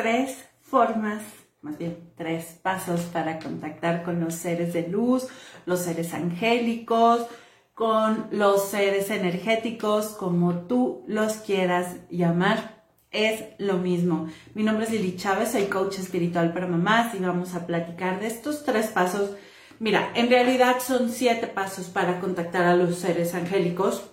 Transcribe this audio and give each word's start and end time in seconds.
tres 0.00 0.48
formas, 0.62 1.22
más 1.60 1.76
bien 1.76 2.12
tres 2.16 2.58
pasos 2.62 3.02
para 3.12 3.38
contactar 3.38 4.02
con 4.02 4.18
los 4.20 4.34
seres 4.34 4.72
de 4.72 4.88
luz, 4.88 5.28
los 5.66 5.80
seres 5.80 6.14
angélicos, 6.14 7.26
con 7.74 8.28
los 8.30 8.68
seres 8.68 9.10
energéticos, 9.10 10.08
como 10.08 10.60
tú 10.60 11.04
los 11.06 11.34
quieras 11.34 11.96
llamar. 12.08 12.80
Es 13.10 13.42
lo 13.58 13.76
mismo. 13.76 14.28
Mi 14.54 14.62
nombre 14.62 14.86
es 14.86 14.92
Lili 14.92 15.16
Chávez, 15.16 15.50
soy 15.50 15.64
coach 15.64 15.98
espiritual 15.98 16.52
para 16.52 16.66
mamás 16.66 17.14
y 17.14 17.18
vamos 17.18 17.54
a 17.54 17.66
platicar 17.66 18.20
de 18.20 18.28
estos 18.28 18.64
tres 18.64 18.86
pasos. 18.86 19.32
Mira, 19.80 20.12
en 20.14 20.30
realidad 20.30 20.76
son 20.80 21.10
siete 21.10 21.46
pasos 21.46 21.86
para 21.86 22.20
contactar 22.20 22.64
a 22.64 22.76
los 22.76 22.96
seres 22.96 23.34
angélicos. 23.34 24.04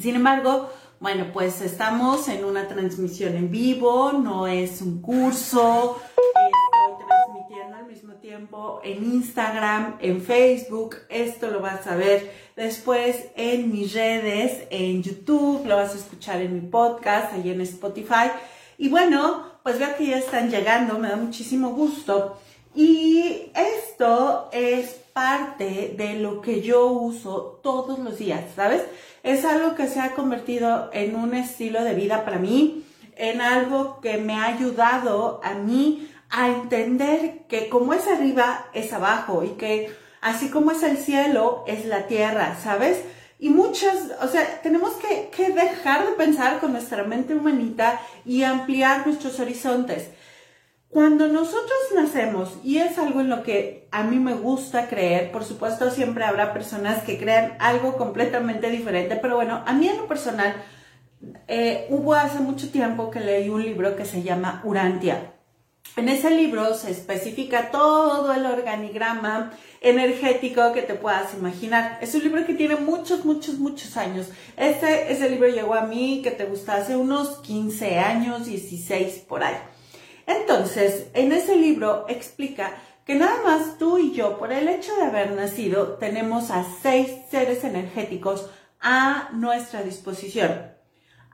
Sin 0.00 0.16
embargo, 0.16 0.72
bueno, 1.02 1.26
pues 1.32 1.60
estamos 1.62 2.28
en 2.28 2.44
una 2.44 2.68
transmisión 2.68 3.34
en 3.34 3.50
vivo, 3.50 4.12
no 4.12 4.46
es 4.46 4.80
un 4.80 5.02
curso, 5.02 6.00
estoy 6.06 7.06
transmitiendo 7.08 7.76
al 7.76 7.86
mismo 7.86 8.14
tiempo 8.14 8.80
en 8.84 9.02
Instagram, 9.02 9.96
en 10.00 10.22
Facebook, 10.22 10.98
esto 11.08 11.50
lo 11.50 11.60
vas 11.60 11.88
a 11.88 11.96
ver 11.96 12.32
después 12.54 13.16
en 13.34 13.72
mis 13.72 13.92
redes, 13.92 14.68
en 14.70 15.02
YouTube, 15.02 15.66
lo 15.66 15.74
vas 15.74 15.92
a 15.92 15.98
escuchar 15.98 16.40
en 16.40 16.54
mi 16.54 16.60
podcast, 16.60 17.32
ahí 17.32 17.50
en 17.50 17.62
Spotify. 17.62 18.30
Y 18.78 18.88
bueno, 18.88 19.44
pues 19.64 19.80
veo 19.80 19.96
que 19.96 20.06
ya 20.06 20.18
están 20.18 20.50
llegando, 20.50 21.00
me 21.00 21.08
da 21.08 21.16
muchísimo 21.16 21.70
gusto. 21.70 22.38
Y 22.76 23.50
esto 23.56 24.50
es 24.52 25.01
parte 25.12 25.94
de 25.96 26.14
lo 26.14 26.40
que 26.40 26.62
yo 26.62 26.86
uso 26.86 27.60
todos 27.62 27.98
los 27.98 28.18
días, 28.18 28.42
¿sabes? 28.56 28.82
Es 29.22 29.44
algo 29.44 29.74
que 29.74 29.86
se 29.86 30.00
ha 30.00 30.12
convertido 30.12 30.90
en 30.92 31.16
un 31.16 31.34
estilo 31.34 31.84
de 31.84 31.94
vida 31.94 32.24
para 32.24 32.38
mí, 32.38 32.84
en 33.16 33.40
algo 33.40 34.00
que 34.00 34.16
me 34.16 34.34
ha 34.34 34.46
ayudado 34.46 35.40
a 35.44 35.54
mí 35.54 36.08
a 36.30 36.48
entender 36.48 37.42
que 37.48 37.68
como 37.68 37.92
es 37.92 38.06
arriba, 38.08 38.66
es 38.72 38.92
abajo 38.92 39.44
y 39.44 39.50
que 39.50 39.94
así 40.22 40.48
como 40.48 40.70
es 40.70 40.82
el 40.82 40.96
cielo, 40.96 41.62
es 41.66 41.84
la 41.84 42.06
tierra, 42.06 42.56
¿sabes? 42.62 43.02
Y 43.38 43.50
muchas, 43.50 44.12
o 44.22 44.28
sea, 44.28 44.62
tenemos 44.62 44.92
que, 44.94 45.28
que 45.36 45.50
dejar 45.50 46.06
de 46.06 46.12
pensar 46.12 46.60
con 46.60 46.72
nuestra 46.72 47.02
mente 47.04 47.34
humanita 47.34 48.00
y 48.24 48.44
ampliar 48.44 49.06
nuestros 49.06 49.40
horizontes. 49.40 50.08
Cuando 50.92 51.26
nosotros 51.26 51.78
nacemos, 51.94 52.50
y 52.62 52.76
es 52.76 52.98
algo 52.98 53.22
en 53.22 53.30
lo 53.30 53.42
que 53.42 53.88
a 53.92 54.02
mí 54.02 54.18
me 54.18 54.34
gusta 54.34 54.88
creer, 54.88 55.32
por 55.32 55.42
supuesto 55.42 55.90
siempre 55.90 56.22
habrá 56.22 56.52
personas 56.52 57.02
que 57.02 57.16
crean 57.16 57.56
algo 57.60 57.96
completamente 57.96 58.68
diferente, 58.68 59.16
pero 59.16 59.36
bueno, 59.36 59.62
a 59.64 59.72
mí 59.72 59.88
en 59.88 59.96
lo 59.96 60.06
personal, 60.06 60.54
eh, 61.48 61.86
hubo 61.88 62.12
hace 62.12 62.40
mucho 62.40 62.70
tiempo 62.70 63.10
que 63.10 63.20
leí 63.20 63.48
un 63.48 63.62
libro 63.62 63.96
que 63.96 64.04
se 64.04 64.22
llama 64.22 64.60
Urantia. 64.64 65.32
En 65.96 66.10
ese 66.10 66.30
libro 66.30 66.74
se 66.74 66.90
especifica 66.90 67.70
todo 67.70 68.30
el 68.34 68.44
organigrama 68.44 69.50
energético 69.80 70.74
que 70.74 70.82
te 70.82 70.94
puedas 70.94 71.32
imaginar. 71.32 72.00
Es 72.02 72.14
un 72.14 72.22
libro 72.22 72.44
que 72.44 72.52
tiene 72.52 72.76
muchos, 72.76 73.24
muchos, 73.24 73.54
muchos 73.54 73.96
años. 73.96 74.28
Este, 74.58 75.10
ese 75.10 75.30
libro 75.30 75.48
llegó 75.48 75.72
a 75.72 75.86
mí, 75.86 76.20
que 76.22 76.32
te 76.32 76.44
gusta, 76.44 76.74
hace 76.74 76.96
unos 76.96 77.38
15 77.38 77.98
años, 77.98 78.44
16 78.44 79.24
por 79.26 79.42
ahí. 79.42 79.56
Entonces, 80.26 81.08
en 81.14 81.32
ese 81.32 81.56
libro 81.56 82.06
explica 82.08 82.74
que 83.04 83.14
nada 83.14 83.42
más 83.42 83.78
tú 83.78 83.98
y 83.98 84.12
yo, 84.12 84.38
por 84.38 84.52
el 84.52 84.68
hecho 84.68 84.94
de 84.96 85.02
haber 85.02 85.32
nacido, 85.32 85.94
tenemos 85.94 86.50
a 86.50 86.64
seis 86.82 87.10
seres 87.30 87.64
energéticos 87.64 88.48
a 88.80 89.28
nuestra 89.32 89.82
disposición. 89.82 90.72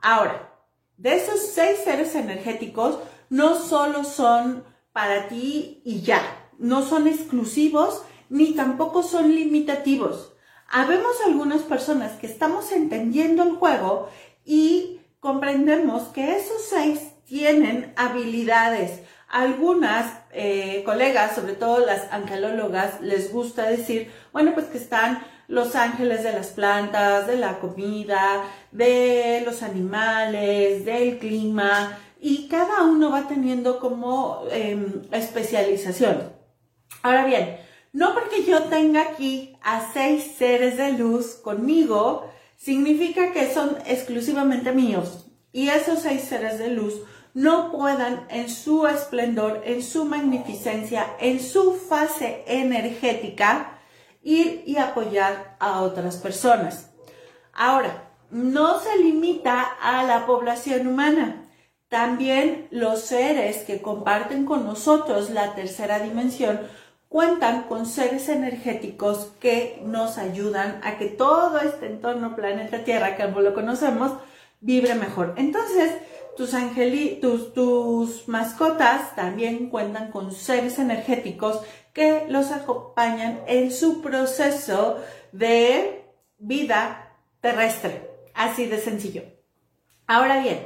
Ahora, 0.01 0.53
de 0.97 1.15
esos 1.15 1.39
seis 1.39 1.79
seres 1.83 2.15
energéticos, 2.15 2.99
no 3.29 3.55
solo 3.59 4.03
son 4.03 4.63
para 4.91 5.27
ti 5.27 5.81
y 5.85 6.01
ya, 6.01 6.21
no 6.57 6.83
son 6.83 7.07
exclusivos 7.07 8.03
ni 8.29 8.53
tampoco 8.53 9.03
son 9.03 9.33
limitativos. 9.33 10.33
Habemos 10.67 11.15
algunas 11.25 11.61
personas 11.61 12.13
que 12.19 12.27
estamos 12.27 12.71
entendiendo 12.71 13.43
el 13.43 13.55
juego 13.55 14.09
y 14.45 14.99
comprendemos 15.19 16.03
que 16.09 16.37
esos 16.37 16.61
seis 16.63 17.08
tienen 17.29 17.93
habilidades. 17.95 19.01
Algunas 19.29 20.11
eh, 20.31 20.81
colegas, 20.83 21.35
sobre 21.35 21.53
todo 21.53 21.85
las 21.85 22.11
angelólogas, 22.11 22.99
les 23.01 23.31
gusta 23.31 23.69
decir, 23.69 24.11
bueno, 24.33 24.53
pues 24.55 24.65
que 24.65 24.79
están 24.79 25.23
los 25.47 25.75
ángeles 25.75 26.23
de 26.23 26.33
las 26.33 26.47
plantas, 26.47 27.27
de 27.27 27.37
la 27.37 27.59
comida, 27.59 28.43
de 28.71 29.41
los 29.45 29.61
animales, 29.61 30.83
del 30.85 31.19
clima, 31.19 31.97
y 32.19 32.47
cada 32.47 32.83
uno 32.83 33.11
va 33.11 33.27
teniendo 33.27 33.79
como 33.79 34.43
em, 34.51 35.03
especialización. 35.11 36.33
Ahora 37.03 37.25
bien, 37.25 37.57
no 37.93 38.13
porque 38.13 38.43
yo 38.43 38.63
tenga 38.63 39.01
aquí 39.01 39.55
a 39.61 39.91
seis 39.93 40.35
seres 40.37 40.77
de 40.77 40.93
luz 40.93 41.35
conmigo, 41.35 42.29
significa 42.57 43.31
que 43.31 43.53
son 43.53 43.77
exclusivamente 43.85 44.71
míos. 44.71 45.25
Y 45.51 45.69
esos 45.69 45.99
seis 45.99 46.21
seres 46.23 46.59
de 46.59 46.69
luz 46.69 46.93
no 47.33 47.71
puedan 47.71 48.25
en 48.29 48.49
su 48.49 48.87
esplendor, 48.87 49.61
en 49.65 49.83
su 49.83 50.05
magnificencia, 50.05 51.07
en 51.19 51.39
su 51.39 51.73
fase 51.73 52.43
energética, 52.47 53.79
ir 54.21 54.63
y 54.65 54.77
apoyar 54.77 55.55
a 55.59 55.81
otras 55.81 56.17
personas. 56.17 56.91
Ahora, 57.53 58.09
no 58.31 58.79
se 58.79 58.97
limita 58.97 59.61
a 59.81 60.03
la 60.03 60.25
población 60.25 60.87
humana. 60.87 61.45
También 61.87 62.67
los 62.69 63.01
seres 63.01 63.63
que 63.63 63.81
comparten 63.81 64.45
con 64.45 64.65
nosotros 64.65 65.31
la 65.31 65.55
tercera 65.55 65.99
dimensión 65.99 66.59
cuentan 67.07 67.63
con 67.63 67.87
seres 67.87 68.29
energéticos 68.29 69.31
que 69.39 69.81
nos 69.83 70.19
ayudan 70.19 70.79
a 70.83 70.99
que 70.99 71.07
todo 71.07 71.59
este 71.59 71.87
entorno 71.87 72.35
planeta 72.35 72.83
Tierra, 72.83 73.17
como 73.17 73.41
lo 73.41 73.55
conocemos, 73.55 74.11
vibre 74.61 74.93
mejor. 74.93 75.33
Entonces, 75.37 75.91
tus, 76.39 77.19
tus, 77.19 77.53
tus 77.53 78.27
mascotas 78.29 79.13
también 79.13 79.69
cuentan 79.69 80.09
con 80.09 80.31
seres 80.31 80.79
energéticos 80.79 81.59
que 81.91 82.27
los 82.29 82.51
acompañan 82.51 83.41
en 83.45 83.73
su 83.73 84.01
proceso 84.01 85.03
de 85.33 86.05
vida 86.37 87.13
terrestre. 87.41 88.09
Así 88.33 88.67
de 88.67 88.79
sencillo. 88.79 89.23
Ahora 90.07 90.41
bien, 90.41 90.65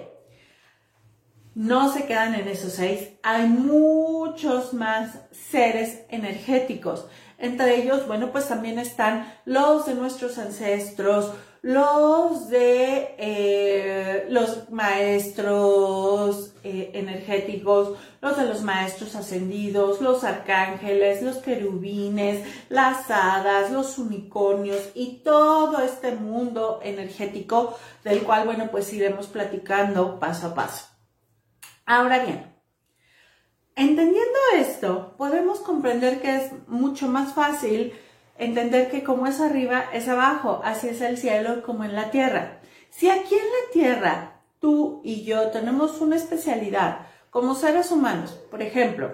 no 1.56 1.92
se 1.92 2.06
quedan 2.06 2.36
en 2.36 2.48
esos 2.48 2.74
seis. 2.74 3.10
Hay 3.24 3.48
muchos 3.48 4.76
más 4.76 5.22
seres 5.32 6.02
energéticos. 6.10 7.08
Entre 7.40 7.82
ellos, 7.82 8.06
bueno, 8.06 8.32
pues 8.32 8.48
también 8.48 8.78
están 8.78 9.34
los 9.46 9.88
de 9.88 9.96
nuestros 9.96 10.38
ancestros, 10.38 11.34
los 11.64 12.50
de 12.50 13.16
eh, 13.18 14.26
los 14.28 14.70
maestros 14.70 16.54
eh, 16.62 16.92
energéticos, 16.94 17.98
los 18.22 18.36
de 18.36 18.46
los 18.46 18.64
maestros 18.64 19.16
ascendidos, 19.16 20.02
los 20.02 20.26
arcángeles, 20.26 21.24
los 21.24 21.38
querubines, 21.38 22.46
las 22.68 23.10
hadas, 23.10 23.72
los 23.72 23.98
unicornios 23.98 24.90
y 24.94 25.22
todo 25.24 25.80
este 25.80 26.12
mundo 26.12 26.82
energético 26.84 27.78
del 28.04 28.24
cual, 28.24 28.44
bueno, 28.46 28.68
pues 28.70 28.92
iremos 28.92 29.28
platicando 29.28 30.20
paso 30.20 30.48
a 30.48 30.56
paso. 30.56 30.88
Ahora 31.86 32.26
bien, 32.26 32.54
entendiendo 33.78 34.40
esto, 34.58 35.16
podemos 35.18 35.62
comprender 35.62 36.22
que 36.22 36.36
es 36.36 36.52
mucho 36.68 37.08
más 37.08 37.34
fácil 37.34 37.94
entender 38.38 38.90
que 38.90 39.04
como 39.04 39.28
es 39.28 39.40
arriba, 39.40 39.86
es 39.94 40.08
abajo, 40.08 40.62
así 40.64 40.90
es 40.90 41.02
el 41.02 41.18
cielo 41.18 41.64
como 41.64 41.84
en 41.84 41.96
la 41.96 42.12
tierra. 42.12 42.60
Si 42.90 43.10
aquí 43.10 43.36
en 43.36 43.42
la 43.42 43.72
tierra 43.72 44.42
tú 44.60 45.02
y 45.04 45.24
yo 45.24 45.50
tenemos 45.50 46.00
una 46.02 46.16
especialidad 46.16 47.00
como 47.30 47.56
seres 47.56 47.92
humanos, 47.92 48.32
por 48.50 48.62
ejemplo, 48.62 49.12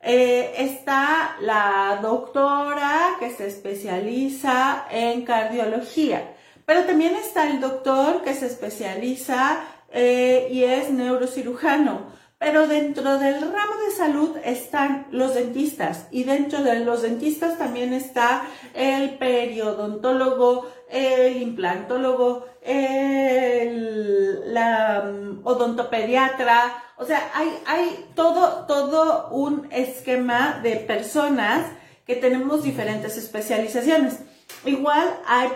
eh, 0.00 0.54
está 0.56 1.36
la 1.40 1.98
doctora 2.00 3.16
que 3.18 3.30
se 3.30 3.46
especializa 3.46 4.86
en 4.90 5.26
cardiología, 5.26 6.34
pero 6.64 6.84
también 6.84 7.14
está 7.16 7.50
el 7.50 7.60
doctor 7.60 8.22
que 8.22 8.32
se 8.34 8.46
especializa 8.46 9.60
eh, 9.92 10.48
y 10.50 10.64
es 10.64 10.90
neurocirujano. 10.90 12.19
Pero 12.40 12.66
dentro 12.66 13.18
del 13.18 13.38
ramo 13.42 13.74
de 13.86 13.94
salud 13.94 14.36
están 14.42 15.06
los 15.10 15.34
dentistas 15.34 16.06
y 16.10 16.24
dentro 16.24 16.62
de 16.62 16.80
los 16.80 17.02
dentistas 17.02 17.58
también 17.58 17.92
está 17.92 18.44
el 18.72 19.18
periodontólogo, 19.18 20.66
el 20.88 21.42
implantólogo, 21.42 22.46
el 22.62 24.54
la 24.54 25.02
mm, 25.02 25.46
odontopediatra. 25.46 26.82
O 26.96 27.04
sea, 27.04 27.30
hay, 27.34 27.58
hay 27.66 28.06
todo, 28.14 28.64
todo 28.66 29.28
un 29.32 29.68
esquema 29.70 30.60
de 30.62 30.76
personas 30.76 31.66
que 32.06 32.16
tenemos 32.16 32.62
diferentes 32.62 33.18
especializaciones. 33.18 34.20
Igual 34.64 35.14
hay 35.26 35.50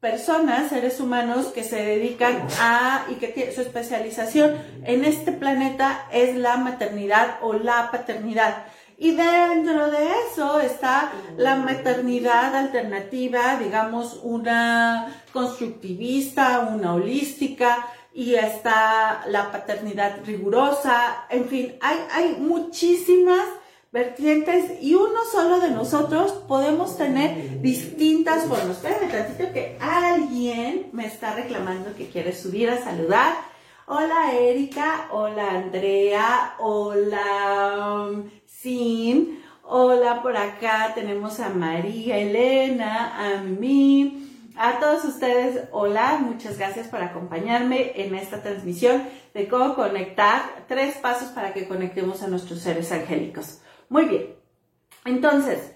personas, 0.00 0.68
seres 0.68 1.00
humanos 1.00 1.46
que 1.46 1.64
se 1.64 1.82
dedican 1.82 2.46
a 2.60 3.06
y 3.08 3.14
que 3.14 3.28
tiene, 3.28 3.52
su 3.52 3.62
especialización 3.62 4.56
en 4.84 5.04
este 5.04 5.32
planeta 5.32 6.06
es 6.12 6.36
la 6.36 6.56
maternidad 6.56 7.38
o 7.42 7.54
la 7.54 7.90
paternidad. 7.90 8.66
Y 8.96 9.12
dentro 9.12 9.90
de 9.90 10.08
eso 10.26 10.60
está 10.60 11.12
la 11.36 11.56
maternidad 11.56 12.54
alternativa, 12.54 13.56
digamos, 13.56 14.20
una 14.22 15.22
constructivista, 15.32 16.60
una 16.60 16.94
holística, 16.94 17.86
y 18.12 18.34
está 18.34 19.22
la 19.28 19.52
paternidad 19.52 20.24
rigurosa, 20.24 21.26
en 21.30 21.48
fin, 21.48 21.78
hay, 21.80 21.98
hay 22.10 22.36
muchísimas 22.40 23.44
vertientes 23.90 24.82
y 24.82 24.94
uno 24.94 25.24
solo 25.32 25.60
de 25.60 25.70
nosotros 25.70 26.32
podemos 26.46 26.96
tener 26.96 27.60
distintas 27.62 28.44
formas. 28.44 28.76
Espérame 28.76 29.10
tantito 29.10 29.52
que 29.52 29.78
alguien 29.80 30.90
me 30.92 31.06
está 31.06 31.34
reclamando 31.34 31.94
que 31.94 32.08
quiere 32.08 32.34
subir 32.34 32.70
a 32.70 32.82
saludar. 32.82 33.34
Hola 33.86 34.34
Erika, 34.34 35.08
hola 35.10 35.50
Andrea, 35.52 36.54
hola 36.58 38.06
um, 38.10 38.30
Sin, 38.44 39.42
hola 39.62 40.20
por 40.20 40.36
acá 40.36 40.92
tenemos 40.94 41.40
a 41.40 41.48
María 41.48 42.18
Elena, 42.18 43.36
a 43.36 43.42
mí. 43.42 44.24
A 44.60 44.80
todos 44.80 45.04
ustedes, 45.04 45.68
hola, 45.70 46.18
muchas 46.20 46.58
gracias 46.58 46.88
por 46.88 47.00
acompañarme 47.00 47.92
en 47.94 48.12
esta 48.16 48.42
transmisión 48.42 49.04
de 49.32 49.46
cómo 49.46 49.76
conectar, 49.76 50.64
tres 50.66 50.96
pasos 50.96 51.28
para 51.28 51.54
que 51.54 51.68
conectemos 51.68 52.24
a 52.24 52.26
nuestros 52.26 52.58
seres 52.58 52.90
angélicos. 52.90 53.60
Muy 53.88 54.04
bien. 54.04 54.34
Entonces, 55.04 55.72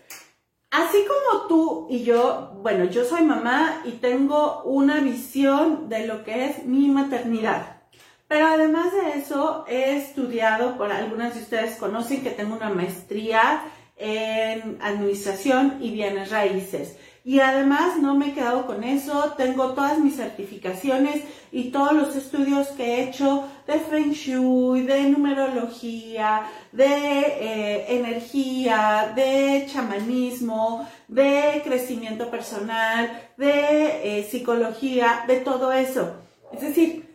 así 0.70 0.98
como 1.06 1.46
tú 1.46 1.86
y 1.90 2.04
yo, 2.04 2.52
bueno, 2.62 2.84
yo 2.84 3.04
soy 3.04 3.22
mamá 3.22 3.82
y 3.84 3.92
tengo 3.92 4.62
una 4.64 5.00
visión 5.00 5.88
de 5.88 6.06
lo 6.06 6.24
que 6.24 6.46
es 6.46 6.64
mi 6.64 6.88
maternidad. 6.88 7.82
Pero 8.28 8.46
además 8.46 8.92
de 8.92 9.18
eso, 9.18 9.64
he 9.68 9.96
estudiado, 9.96 10.78
por 10.78 10.90
algunas 10.90 11.34
de 11.34 11.42
ustedes 11.42 11.76
conocen 11.76 12.22
que 12.22 12.30
tengo 12.30 12.56
una 12.56 12.70
maestría 12.70 13.62
en 13.96 14.78
administración 14.80 15.78
y 15.80 15.90
bienes 15.90 16.30
raíces. 16.30 16.96
Y 17.24 17.40
además 17.40 17.98
no 17.98 18.16
me 18.16 18.28
he 18.28 18.32
quedado 18.34 18.66
con 18.66 18.82
eso, 18.82 19.34
tengo 19.36 19.74
todas 19.74 19.98
mis 19.98 20.16
certificaciones 20.16 21.22
y 21.52 21.70
todos 21.70 21.92
los 21.92 22.16
estudios 22.16 22.68
que 22.68 22.96
he 22.96 23.02
hecho 23.04 23.44
de 23.66 23.78
Feng 23.78 24.12
Shui, 24.12 24.82
de 24.82 25.02
numerología, 25.04 26.42
de 26.72 26.86
eh, 26.86 27.96
energía, 27.96 29.12
de 29.14 29.66
chamanismo, 29.72 30.88
de 31.08 31.62
crecimiento 31.64 32.30
personal, 32.30 33.30
de 33.36 34.18
eh, 34.18 34.28
psicología, 34.30 35.24
de 35.26 35.36
todo 35.36 35.72
eso. 35.72 36.16
Es 36.52 36.60
decir, 36.60 37.08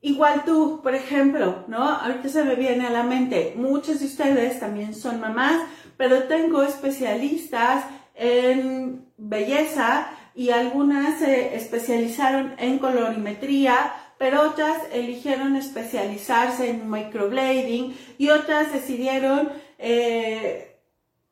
igual 0.00 0.44
tú, 0.44 0.80
por 0.82 0.94
ejemplo, 0.94 1.64
¿no? 1.68 1.82
Ahorita 1.82 2.28
se 2.28 2.44
me 2.44 2.54
viene 2.54 2.86
a 2.86 2.90
la 2.90 3.02
mente, 3.02 3.54
muchos 3.56 4.00
de 4.00 4.06
ustedes 4.06 4.60
también 4.60 4.94
son 4.94 5.20
mamás, 5.20 5.62
pero 5.96 6.24
tengo 6.24 6.62
especialistas 6.62 7.84
en 8.14 9.06
belleza 9.16 10.08
y 10.34 10.50
algunas 10.50 11.18
se 11.18 11.54
especializaron 11.54 12.54
en 12.58 12.78
colorimetría, 12.78 13.92
pero 14.22 14.42
otras 14.42 14.78
eligieron 14.92 15.56
especializarse 15.56 16.70
en 16.70 16.88
microblading 16.88 17.92
y 18.18 18.30
otras 18.30 18.72
decidieron 18.72 19.50
eh, 19.80 20.78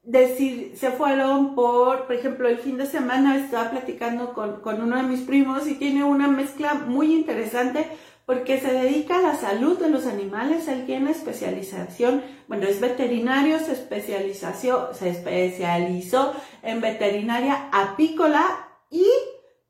decir, 0.03 0.73
se 0.75 0.91
fueron 0.91 1.55
por, 1.55 2.07
por 2.07 2.17
ejemplo, 2.17 2.49
el 2.49 2.59
fin 2.59 2.79
de 2.79 2.87
semana 2.87 3.37
estaba 3.37 3.71
platicando 3.71 4.33
con, 4.33 4.61
con 4.61 4.83
uno 4.83 4.97
de 4.97 5.05
mis 5.05 5.21
primos 5.21 5.69
y 5.69 5.77
tiene 5.77 6.03
una 6.03 6.27
mezcla 6.27 6.75
muy 6.75 7.15
interesante 7.15 7.87
porque 8.27 8.59
se 8.59 8.73
dedica 8.73 9.19
a 9.19 9.23
la 9.23 9.37
salud 9.37 9.79
de 9.79 9.89
los 9.89 10.07
animales, 10.07 10.67
él 10.67 10.85
tiene 10.85 11.13
especialización, 11.13 12.25
bueno, 12.49 12.67
es 12.67 12.81
veterinario, 12.81 13.61
se, 13.61 13.71
especializó, 13.71 14.95
se 14.95 15.11
especializó 15.11 16.35
en 16.65 16.81
veterinaria 16.81 17.69
apícola 17.71 18.45
y 18.91 19.07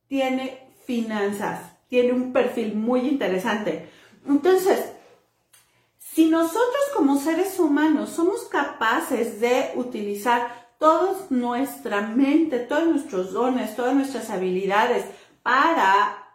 tiene 0.08 0.70
finanzas, 0.86 1.69
tiene 1.90 2.12
un 2.12 2.32
perfil 2.32 2.74
muy 2.76 3.00
interesante. 3.00 3.90
Entonces, 4.26 4.92
si 5.98 6.30
nosotros 6.30 6.82
como 6.94 7.20
seres 7.20 7.58
humanos 7.58 8.10
somos 8.10 8.44
capaces 8.44 9.40
de 9.40 9.72
utilizar 9.74 10.70
toda 10.78 11.14
nuestra 11.30 12.00
mente, 12.00 12.60
todos 12.60 12.86
nuestros 12.86 13.32
dones, 13.32 13.76
todas 13.76 13.94
nuestras 13.94 14.30
habilidades 14.30 15.04
para 15.42 16.28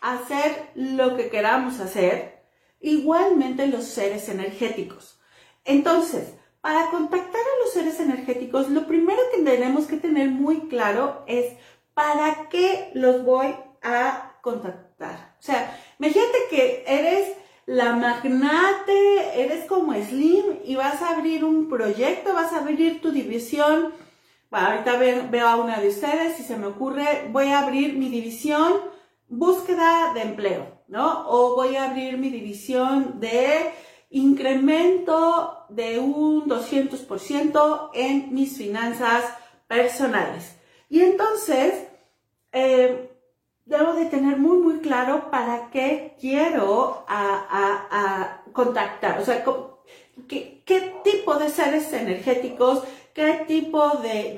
hacer 0.00 0.70
lo 0.74 1.16
que 1.16 1.30
queramos 1.30 1.80
hacer, 1.80 2.44
igualmente 2.80 3.66
los 3.66 3.84
seres 3.84 4.28
energéticos. 4.28 5.18
Entonces, 5.64 6.34
para 6.60 6.90
contactar 6.90 7.40
a 7.40 7.64
los 7.64 7.72
seres 7.72 7.98
energéticos, 7.98 8.68
lo 8.68 8.86
primero 8.86 9.20
que 9.34 9.42
tenemos 9.42 9.86
que 9.86 9.96
tener 9.96 10.28
muy 10.28 10.68
claro 10.68 11.24
es 11.26 11.54
para 11.94 12.48
qué 12.50 12.90
los 12.94 13.24
voy 13.24 13.54
a 13.82 14.36
contactar. 14.42 14.87
O 15.00 15.42
sea, 15.42 15.78
imagínate 15.98 16.38
que 16.50 16.84
eres 16.86 17.36
la 17.66 17.94
magnate, 17.94 19.42
eres 19.42 19.66
como 19.66 19.92
Slim 19.94 20.60
y 20.64 20.74
vas 20.74 21.02
a 21.02 21.10
abrir 21.10 21.44
un 21.44 21.68
proyecto, 21.68 22.32
vas 22.32 22.52
a 22.52 22.60
abrir 22.60 23.00
tu 23.00 23.10
división. 23.10 23.92
Bueno, 24.50 24.68
ahorita 24.68 24.96
veo 25.30 25.46
a 25.46 25.56
una 25.56 25.78
de 25.78 25.88
ustedes 25.88 26.40
y 26.40 26.42
se 26.42 26.56
me 26.56 26.66
ocurre, 26.66 27.28
voy 27.30 27.48
a 27.48 27.60
abrir 27.60 27.94
mi 27.94 28.08
división 28.08 28.72
búsqueda 29.28 30.12
de 30.14 30.22
empleo, 30.22 30.82
¿no? 30.88 31.28
O 31.28 31.54
voy 31.54 31.76
a 31.76 31.90
abrir 31.90 32.16
mi 32.16 32.30
división 32.30 33.20
de 33.20 33.72
incremento 34.10 35.66
de 35.68 35.98
un 35.98 36.48
200% 36.48 37.90
en 37.92 38.32
mis 38.32 38.56
finanzas 38.56 39.24
personales. 39.66 40.56
Y 40.88 41.00
entonces, 41.00 41.86
eh, 42.52 43.07
debo 43.68 43.92
de 43.92 44.06
tener 44.06 44.38
muy, 44.38 44.56
muy 44.58 44.78
claro 44.78 45.30
para 45.30 45.70
qué 45.70 46.16
quiero 46.18 47.04
a, 47.06 48.42
contactar, 48.52 49.20
o 49.20 49.24
sea, 49.24 49.44
¿qué, 50.26 50.62
qué, 50.64 50.94
tipo 51.04 51.36
de 51.36 51.48
seres 51.48 51.92
energéticos, 51.92 52.82
qué 53.14 53.44
tipo 53.46 53.98
de, 53.98 54.34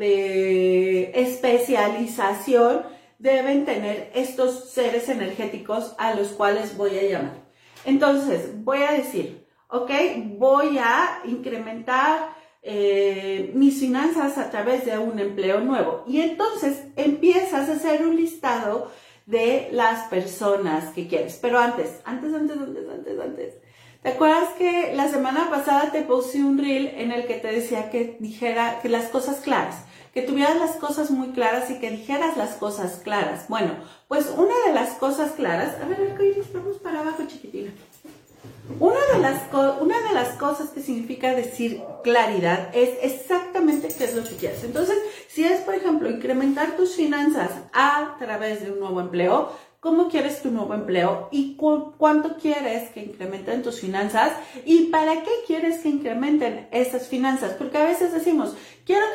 de 0.00 1.12
especialización 1.14 2.82
deben 3.18 3.64
tener 3.64 4.10
estos 4.14 4.70
seres 4.70 5.08
energéticos 5.08 5.94
a 5.98 6.14
los 6.14 6.28
cuales 6.28 6.76
voy 6.76 6.98
a 6.98 7.02
llamar. 7.02 7.42
Entonces, 7.84 8.64
voy 8.64 8.82
a 8.82 8.92
decir, 8.92 9.46
ok, 9.68 9.90
voy 10.38 10.78
a 10.78 11.20
incrementar 11.24 12.34
eh, 12.62 13.50
mis 13.54 13.80
finanzas 13.80 14.38
a 14.38 14.50
través 14.50 14.84
de 14.86 14.98
un 14.98 15.18
empleo 15.18 15.60
nuevo. 15.60 16.04
Y 16.06 16.20
entonces 16.20 16.84
empiezas 16.96 17.68
a 17.68 17.72
hacer 17.74 18.06
un 18.06 18.16
listado 18.16 18.90
de 19.26 19.68
las 19.72 20.08
personas 20.08 20.92
que 20.94 21.08
quieres. 21.08 21.38
Pero 21.42 21.58
antes, 21.58 22.00
antes, 22.04 22.32
antes, 22.32 22.56
antes, 22.56 22.88
antes, 22.88 23.20
antes. 23.20 23.54
¿Te 24.02 24.08
acuerdas 24.08 24.48
que 24.58 24.92
la 24.94 25.08
semana 25.08 25.48
pasada 25.48 25.92
te 25.92 26.02
puse 26.02 26.42
un 26.42 26.58
reel 26.58 26.88
en 26.96 27.12
el 27.12 27.26
que 27.26 27.34
te 27.34 27.52
decía 27.52 27.90
que 27.90 28.16
dijera 28.18 28.80
que 28.80 28.88
las 28.88 29.08
cosas 29.08 29.40
claras? 29.40 29.84
que 30.12 30.22
tuvieras 30.22 30.56
las 30.56 30.76
cosas 30.76 31.10
muy 31.10 31.28
claras 31.28 31.70
y 31.70 31.78
que 31.78 31.90
dijeras 31.90 32.36
las 32.36 32.56
cosas 32.56 33.00
claras. 33.02 33.48
Bueno, 33.48 33.72
pues 34.08 34.30
una 34.36 34.54
de 34.66 34.74
las 34.74 34.90
cosas 34.94 35.32
claras, 35.32 35.80
a 35.80 35.86
ver, 35.86 36.00
nos 36.36 36.52
vamos 36.52 36.76
para 36.78 37.00
abajo, 37.00 37.22
chiquitina. 37.26 37.70
Una 38.78 39.00
de, 39.12 39.18
las 39.20 39.42
una 39.80 40.00
de 40.08 40.14
las 40.14 40.36
cosas 40.36 40.70
que 40.70 40.80
significa 40.80 41.34
decir 41.34 41.82
claridad 42.04 42.70
es 42.72 42.90
exactamente 43.02 43.88
qué 43.88 44.04
es 44.04 44.14
lo 44.14 44.22
que 44.22 44.36
quieres. 44.36 44.62
Entonces, 44.62 44.96
si 45.28 45.44
es, 45.44 45.60
por 45.62 45.74
ejemplo, 45.74 46.08
incrementar 46.08 46.76
tus 46.76 46.94
finanzas 46.94 47.50
a 47.72 48.14
través 48.20 48.62
de 48.62 48.70
un 48.70 48.78
nuevo 48.78 49.00
empleo, 49.00 49.50
cómo 49.80 50.08
quieres 50.08 50.42
tu 50.42 50.52
nuevo 50.52 50.74
empleo 50.74 51.28
y 51.32 51.56
cuánto 51.56 52.36
quieres 52.36 52.90
que 52.90 53.00
incrementen 53.02 53.64
tus 53.64 53.80
finanzas 53.80 54.30
y 54.64 54.84
para 54.84 55.22
qué 55.22 55.30
quieres 55.44 55.80
que 55.80 55.88
incrementen 55.88 56.68
esas 56.70 57.08
finanzas. 57.08 57.54
Porque 57.54 57.78
a 57.78 57.84
veces 57.84 58.12
decimos, 58.12 58.54
quiero 58.86 59.06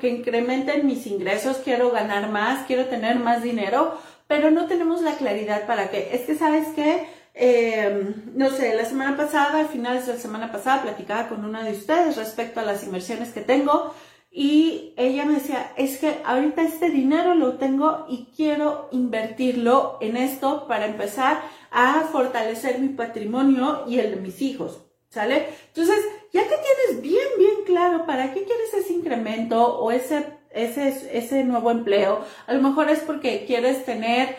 que, 0.00 0.08
incrementen 0.08 0.88
mis 0.88 1.06
ingresos, 1.06 1.58
quiero 1.58 1.92
ganar 1.92 2.30
más, 2.30 2.66
quiero 2.66 2.86
tener 2.86 3.20
más 3.20 3.44
dinero, 3.44 3.96
pero 4.26 4.50
no 4.50 4.66
tenemos 4.66 5.02
la 5.02 5.14
claridad 5.14 5.68
para 5.68 5.88
qué. 5.88 6.10
Es 6.12 6.22
que, 6.22 6.34
¿sabes 6.34 6.66
qué? 6.74 7.06
Em, 7.40 8.32
no 8.34 8.50
sé, 8.50 8.74
la 8.74 8.84
semana 8.84 9.16
pasada, 9.16 9.60
al 9.60 9.68
final 9.68 10.04
de 10.04 10.12
la 10.12 10.18
semana 10.18 10.50
pasada, 10.50 10.82
platicaba 10.82 11.28
con 11.28 11.44
una 11.44 11.62
de 11.62 11.70
ustedes 11.70 12.16
respecto 12.16 12.58
a 12.58 12.64
las 12.64 12.82
inversiones 12.82 13.32
que 13.32 13.42
tengo 13.42 13.94
y 14.28 14.92
ella 14.96 15.24
me 15.24 15.34
decía, 15.34 15.72
es 15.76 15.98
que 15.98 16.16
ahorita 16.24 16.62
este 16.62 16.90
dinero 16.90 17.36
lo 17.36 17.54
tengo 17.54 18.06
y 18.08 18.26
quiero 18.36 18.88
invertirlo 18.90 19.98
en 20.00 20.16
esto 20.16 20.66
para 20.66 20.86
empezar 20.86 21.40
a 21.70 22.08
fortalecer 22.10 22.80
mi 22.80 22.88
patrimonio 22.88 23.84
y 23.86 24.00
el 24.00 24.16
de 24.16 24.20
mis 24.20 24.42
hijos, 24.42 24.80
¿sale? 25.08 25.46
Entonces, 25.68 26.04
ya 26.32 26.42
que 26.42 26.56
tienes 26.56 27.02
bien, 27.02 27.28
bien 27.38 27.64
claro 27.66 28.04
para 28.04 28.34
qué 28.34 28.42
quieres 28.42 28.74
ese 28.74 28.94
incremento 28.94 29.78
o 29.78 29.92
ese, 29.92 30.26
ese, 30.50 31.16
ese 31.16 31.44
nuevo 31.44 31.70
empleo. 31.70 32.24
A 32.48 32.54
lo 32.54 32.62
mejor 32.62 32.90
es 32.90 32.98
porque 32.98 33.44
quieres 33.46 33.84
tener 33.84 34.36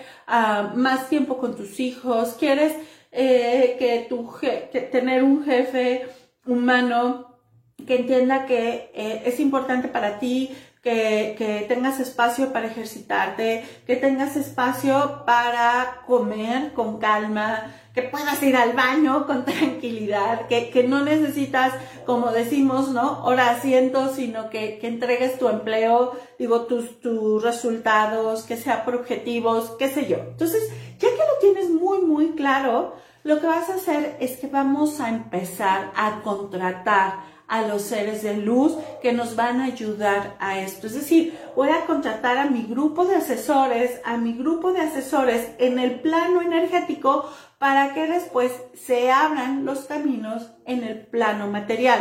más 0.75 1.09
tiempo 1.09 1.37
con 1.37 1.55
tus 1.55 1.79
hijos, 1.79 2.35
quieres 2.39 2.73
eh, 3.11 3.75
que 3.79 4.05
tu 4.07 4.31
que 4.39 4.81
tener 4.91 5.23
un 5.23 5.43
jefe 5.43 6.07
humano 6.45 7.39
que 7.87 7.95
entienda 7.95 8.45
que 8.45 8.91
eh, 8.93 9.23
es 9.25 9.39
importante 9.39 9.87
para 9.87 10.19
ti 10.19 10.51
que, 10.81 11.35
que, 11.37 11.65
tengas 11.67 11.99
espacio 11.99 12.53
para 12.53 12.67
ejercitarte, 12.67 13.65
que 13.85 13.95
tengas 13.95 14.37
espacio 14.37 15.23
para 15.25 16.03
comer 16.07 16.73
con 16.73 16.99
calma, 16.99 17.73
que 17.93 18.03
puedas 18.03 18.41
ir 18.43 18.55
al 18.55 18.73
baño 18.73 19.25
con 19.27 19.43
tranquilidad, 19.45 20.47
que, 20.47 20.69
que 20.69 20.83
no 20.83 21.03
necesitas, 21.03 21.73
como 22.05 22.31
decimos, 22.31 22.89
¿no? 22.89 23.25
Hora 23.25 23.49
asiento, 23.49 24.13
sino 24.13 24.49
que, 24.49 24.79
que 24.79 24.87
entregues 24.87 25.37
tu 25.37 25.49
empleo, 25.49 26.13
digo, 26.37 26.61
tus, 26.61 27.01
tus 27.01 27.43
resultados, 27.43 28.43
que 28.43 28.55
sea 28.55 28.85
por 28.85 28.95
objetivos, 28.95 29.71
qué 29.77 29.89
sé 29.89 30.07
yo. 30.07 30.17
Entonces, 30.17 30.69
ya 30.97 31.09
que 31.09 31.17
lo 31.17 31.39
tienes 31.41 31.69
muy, 31.69 31.99
muy 31.99 32.31
claro, 32.31 32.95
lo 33.23 33.41
que 33.41 33.47
vas 33.47 33.69
a 33.69 33.75
hacer 33.75 34.15
es 34.21 34.37
que 34.37 34.47
vamos 34.47 35.01
a 35.01 35.09
empezar 35.09 35.91
a 35.95 36.21
contratar 36.21 37.38
a 37.49 37.63
los 37.63 37.81
seres 37.81 38.21
de 38.21 38.37
luz 38.37 38.77
que 39.01 39.11
nos 39.11 39.35
van 39.35 39.59
a 39.59 39.65
ayudar 39.65 40.35
a 40.39 40.59
esto. 40.59 40.87
Es 40.87 40.93
decir, 40.93 41.37
voy 41.55 41.69
a 41.69 41.85
contratar 41.85 42.37
a 42.37 42.45
mi 42.45 42.63
grupo 42.63 43.05
de 43.05 43.15
asesores, 43.15 43.99
a 44.05 44.17
mi 44.17 44.33
grupo 44.33 44.71
de 44.71 44.81
asesores 44.81 45.49
en 45.57 45.79
el 45.79 45.99
plano 45.99 46.41
energético 46.41 47.29
para 47.57 47.93
que 47.93 48.07
después 48.07 48.53
se 48.73 49.11
abran 49.11 49.65
los 49.65 49.79
caminos 49.79 50.51
en 50.65 50.83
el 50.83 51.05
plano 51.07 51.47
material. 51.47 51.99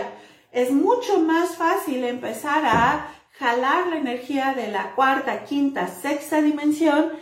Es 0.52 0.70
mucho 0.70 1.18
más 1.20 1.56
fácil 1.56 2.04
empezar 2.04 2.64
a 2.64 3.08
jalar 3.38 3.86
la 3.88 3.96
energía 3.96 4.52
de 4.54 4.68
la 4.68 4.94
cuarta, 4.94 5.44
quinta, 5.44 5.88
sexta 5.88 6.42
dimensión, 6.42 7.12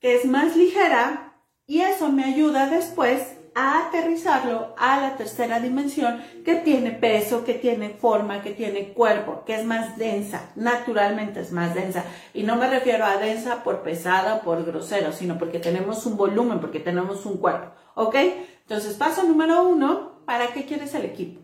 que 0.00 0.16
es 0.16 0.24
más 0.24 0.56
ligera, 0.56 1.34
y 1.66 1.82
eso 1.82 2.08
me 2.08 2.24
ayuda 2.24 2.66
después 2.66 3.29
a 3.54 3.86
aterrizarlo 3.86 4.74
a 4.78 5.00
la 5.00 5.16
tercera 5.16 5.60
dimensión 5.60 6.22
que 6.44 6.56
tiene 6.56 6.92
peso, 6.92 7.44
que 7.44 7.54
tiene 7.54 7.90
forma, 7.90 8.42
que 8.42 8.52
tiene 8.52 8.92
cuerpo, 8.92 9.44
que 9.44 9.54
es 9.56 9.64
más 9.64 9.96
densa, 9.96 10.50
naturalmente 10.56 11.40
es 11.40 11.52
más 11.52 11.74
densa. 11.74 12.04
Y 12.32 12.42
no 12.42 12.56
me 12.56 12.68
refiero 12.68 13.04
a 13.04 13.16
densa 13.16 13.62
por 13.62 13.82
pesada 13.82 14.42
por 14.42 14.64
grosero, 14.64 15.12
sino 15.12 15.38
porque 15.38 15.58
tenemos 15.58 16.06
un 16.06 16.16
volumen, 16.16 16.60
porque 16.60 16.80
tenemos 16.80 17.26
un 17.26 17.38
cuerpo. 17.38 17.72
¿Ok? 17.94 18.16
Entonces, 18.62 18.94
paso 18.94 19.24
número 19.24 19.68
uno, 19.68 20.22
¿para 20.24 20.52
qué 20.52 20.64
quieres 20.64 20.94
el 20.94 21.04
equipo? 21.04 21.40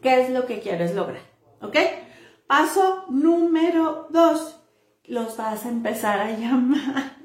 ¿Qué 0.00 0.22
es 0.22 0.30
lo 0.30 0.46
que 0.46 0.60
quieres 0.60 0.94
lograr? 0.94 1.22
¿Ok? 1.60 1.76
Paso 2.46 3.04
número 3.10 4.06
dos, 4.10 4.60
los 5.04 5.36
vas 5.36 5.66
a 5.66 5.68
empezar 5.68 6.20
a 6.20 6.30
llamar 6.38 7.18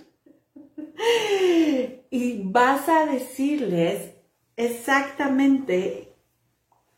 y 2.13 2.43
vas 2.43 2.87
a 2.89 3.07
decirles 3.07 4.11
exactamente 4.55 6.13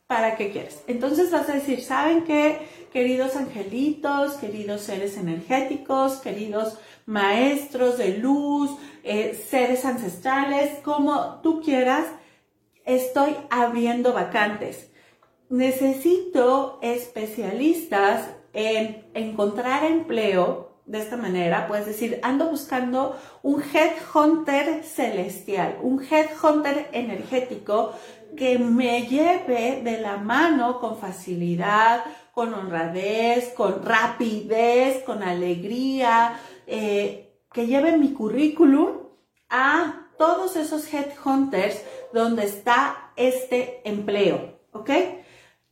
para 0.07 0.35
qué 0.35 0.51
quieres. 0.51 0.83
Entonces 0.87 1.31
vas 1.31 1.47
a 1.47 1.53
decir, 1.53 1.81
¿saben 1.81 2.25
qué? 2.25 2.67
Queridos 2.91 3.37
angelitos, 3.37 4.33
queridos 4.33 4.81
seres 4.81 5.15
energéticos, 5.15 6.17
queridos 6.17 6.79
maestros 7.05 7.97
de 7.97 8.17
luz, 8.17 8.71
eh, 9.03 9.41
seres 9.49 9.85
ancestrales, 9.85 10.79
como 10.83 11.39
tú 11.41 11.61
quieras, 11.61 12.07
estoy 12.83 13.37
abriendo 13.49 14.11
vacantes. 14.11 14.91
Necesito 15.47 16.77
especialistas 16.81 18.31
en 18.51 19.05
encontrar 19.13 19.85
empleo 19.85 20.64
de 20.85 20.99
esta 20.99 21.17
manera, 21.17 21.67
puedes 21.67 21.87
decir, 21.87 22.19
ando 22.21 22.49
buscando 22.49 23.17
un 23.41 23.61
headhunter 23.61 24.83
celestial, 24.83 25.79
un 25.81 26.03
headhunter 26.03 26.89
energético 26.91 27.93
que 28.37 28.59
me 28.59 29.07
lleve 29.07 29.81
de 29.83 29.99
la 29.99 30.17
mano 30.17 30.79
con 30.79 30.97
facilidad, 30.97 32.03
con 32.33 32.53
honradez, 32.53 33.49
con 33.53 33.83
rapidez, 33.83 35.03
con 35.03 35.23
alegría, 35.23 36.39
eh, 36.67 37.39
que 37.51 37.65
lleve 37.65 37.97
mi 37.97 38.13
currículum 38.13 38.89
a 39.49 40.09
todos 40.17 40.55
esos 40.55 40.93
headhunters 40.93 41.81
donde 42.13 42.43
está 42.45 43.11
este 43.15 43.81
empleo, 43.85 44.59
¿ok? 44.71 44.89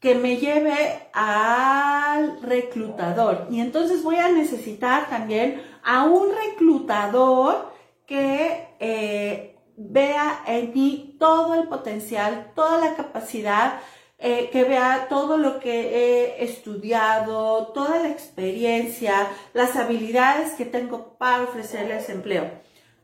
Que 0.04 0.16
me 0.16 0.36
lleve 0.36 1.08
al 1.14 2.42
reclutador. 2.42 3.48
Y 3.50 3.62
entonces 3.62 4.04
voy 4.04 4.18
a 4.18 4.28
necesitar 4.28 5.08
también 5.10 5.64
a 5.82 6.04
un 6.04 6.36
reclutador 6.36 7.72
que 8.06 8.68
eh, 8.82 9.56
vea 9.78 10.44
en 10.46 10.74
mí 10.74 11.16
todo 11.18 11.54
el 11.54 11.70
potencial, 11.70 12.52
toda 12.54 12.80
la 12.80 12.96
capacidad, 12.98 13.80
eh, 14.20 14.50
que 14.52 14.66
vea 14.66 15.08
todo 15.08 15.38
lo 15.38 15.62
que 15.62 15.72
he 15.72 16.44
estudiado, 16.44 17.68
toda 17.68 18.00
la 18.00 18.10
experiencia, 18.10 19.30
las 19.54 19.78
habilidades 19.78 20.52
que 20.56 20.66
tengo 20.66 21.18
para 21.18 21.44
ofrecerles 21.44 22.10
empleo. 22.10 22.52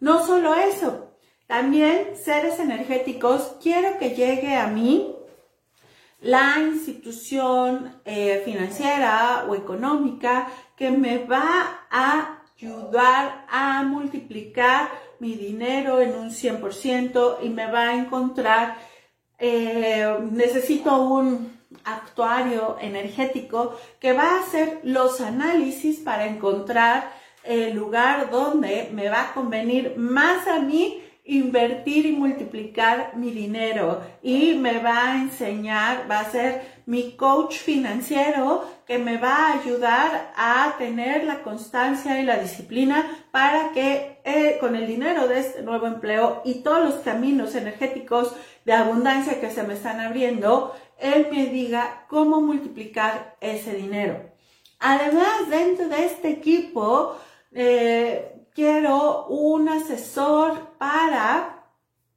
No 0.01 0.25
solo 0.25 0.53
eso, 0.53 1.13
también 1.47 2.17
seres 2.21 2.59
energéticos, 2.59 3.55
quiero 3.63 3.97
que 3.99 4.15
llegue 4.15 4.57
a 4.57 4.67
mí 4.67 5.15
la 6.21 6.59
institución 6.59 8.01
eh, 8.03 8.41
financiera 8.43 9.45
o 9.47 9.55
económica 9.55 10.47
que 10.75 10.91
me 10.91 11.19
va 11.19 11.85
a 11.89 12.41
ayudar 12.57 13.45
a 13.49 13.83
multiplicar 13.83 14.89
mi 15.19 15.35
dinero 15.35 16.01
en 16.01 16.15
un 16.15 16.31
100% 16.31 17.37
y 17.41 17.49
me 17.49 17.71
va 17.71 17.89
a 17.89 17.95
encontrar, 17.95 18.77
eh, 19.37 20.17
necesito 20.31 21.01
un 21.01 21.57
actuario 21.85 22.77
energético 22.81 23.77
que 23.99 24.13
va 24.13 24.35
a 24.35 24.39
hacer 24.41 24.81
los 24.83 25.21
análisis 25.21 25.99
para 25.99 26.25
encontrar 26.25 27.11
el 27.43 27.75
lugar 27.75 28.29
donde 28.29 28.89
me 28.93 29.09
va 29.09 29.29
a 29.29 29.33
convenir 29.33 29.95
más 29.97 30.47
a 30.47 30.59
mí 30.59 31.01
invertir 31.29 32.07
y 32.07 32.11
multiplicar 32.11 33.11
mi 33.15 33.29
dinero 33.29 34.01
y 34.23 34.55
me 34.55 34.79
va 34.79 35.11
a 35.11 35.21
enseñar, 35.21 36.09
va 36.09 36.21
a 36.21 36.31
ser 36.31 36.79
mi 36.87 37.11
coach 37.15 37.55
financiero 37.57 38.67
que 38.87 38.97
me 38.97 39.17
va 39.17 39.35
a 39.35 39.61
ayudar 39.61 40.33
a 40.35 40.73
tener 40.79 41.25
la 41.25 41.43
constancia 41.43 42.19
y 42.19 42.25
la 42.25 42.39
disciplina 42.39 43.07
para 43.29 43.71
que 43.73 44.19
eh, 44.23 44.57
con 44.59 44.75
el 44.75 44.87
dinero 44.87 45.27
de 45.27 45.39
este 45.39 45.61
nuevo 45.61 45.85
empleo 45.85 46.41
y 46.45 46.55
todos 46.63 46.83
los 46.83 46.95
caminos 47.03 47.53
energéticos 47.53 48.35
de 48.65 48.73
abundancia 48.73 49.39
que 49.39 49.51
se 49.51 49.61
me 49.61 49.75
están 49.75 49.99
abriendo, 49.99 50.75
él 50.97 51.27
me 51.31 51.45
diga 51.45 52.05
cómo 52.09 52.41
multiplicar 52.41 53.35
ese 53.39 53.75
dinero. 53.75 54.19
Además, 54.79 55.47
dentro 55.47 55.89
de 55.89 56.05
este 56.05 56.29
equipo, 56.29 57.15
eh, 57.51 58.18
un 58.87 59.69
asesor 59.69 60.77
para 60.77 61.59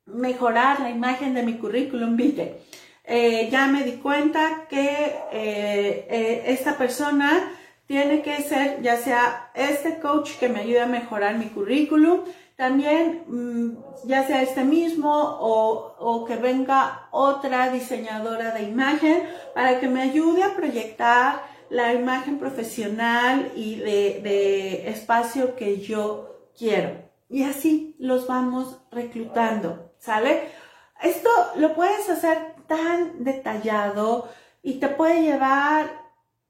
mejorar 0.07 0.81
la 0.81 0.90
imagen 0.90 1.35
de 1.35 1.42
mi 1.42 1.59
currículum 1.59 2.16
vitae. 2.16 2.61
Eh, 3.04 3.49
ya 3.50 3.66
me 3.66 3.83
di 3.83 3.92
cuenta 3.92 4.66
que 4.69 4.88
eh, 5.33 6.07
eh, 6.09 6.42
esta 6.47 6.78
persona 6.78 7.52
tiene 7.87 8.23
que 8.23 8.42
ser 8.42 8.81
ya 8.81 8.97
sea 8.97 9.50
este 9.54 9.99
coach 9.99 10.38
que 10.38 10.49
me 10.49 10.61
ayude 10.61 10.83
a 10.83 10.87
mejorar 10.87 11.37
mi 11.37 11.47
currículum, 11.47 12.21
también 12.57 13.25
mm, 13.26 14.07
ya 14.07 14.25
sea 14.25 14.42
este 14.42 14.62
mismo 14.62 15.11
o, 15.12 16.25
que 16.26 16.37
venga 16.37 17.09
otra 17.11 17.73
diseñadora 17.73 18.52
de 18.52 18.62
imagen 18.62 19.25
para 19.52 19.81
que 19.81 19.88
me 19.88 20.02
ayude 20.02 20.45
a 20.45 20.54
proyectar 20.54 21.42
la 21.71 21.92
imagen 21.95 22.38
profesional 22.38 23.50
y 23.57 23.76
de 23.76 24.88
espacio 24.88 25.57
que 25.57 25.81
yo 25.81 26.32
quiero. 26.57 27.11
Y 27.29 27.45
así 27.45 27.97
los 27.99 28.27
vamos 28.27 28.79
reclutando, 28.91 29.93
¿sale? 29.99 30.49
Esto 31.03 31.31
lo 31.57 31.75
puedes 31.75 32.09
hacer 32.11 32.55
tan 32.67 33.25
detallado 33.25 34.29
y 34.63 34.75
te 34.75 34.89
puede 34.89 35.23
llevar 35.23 36.03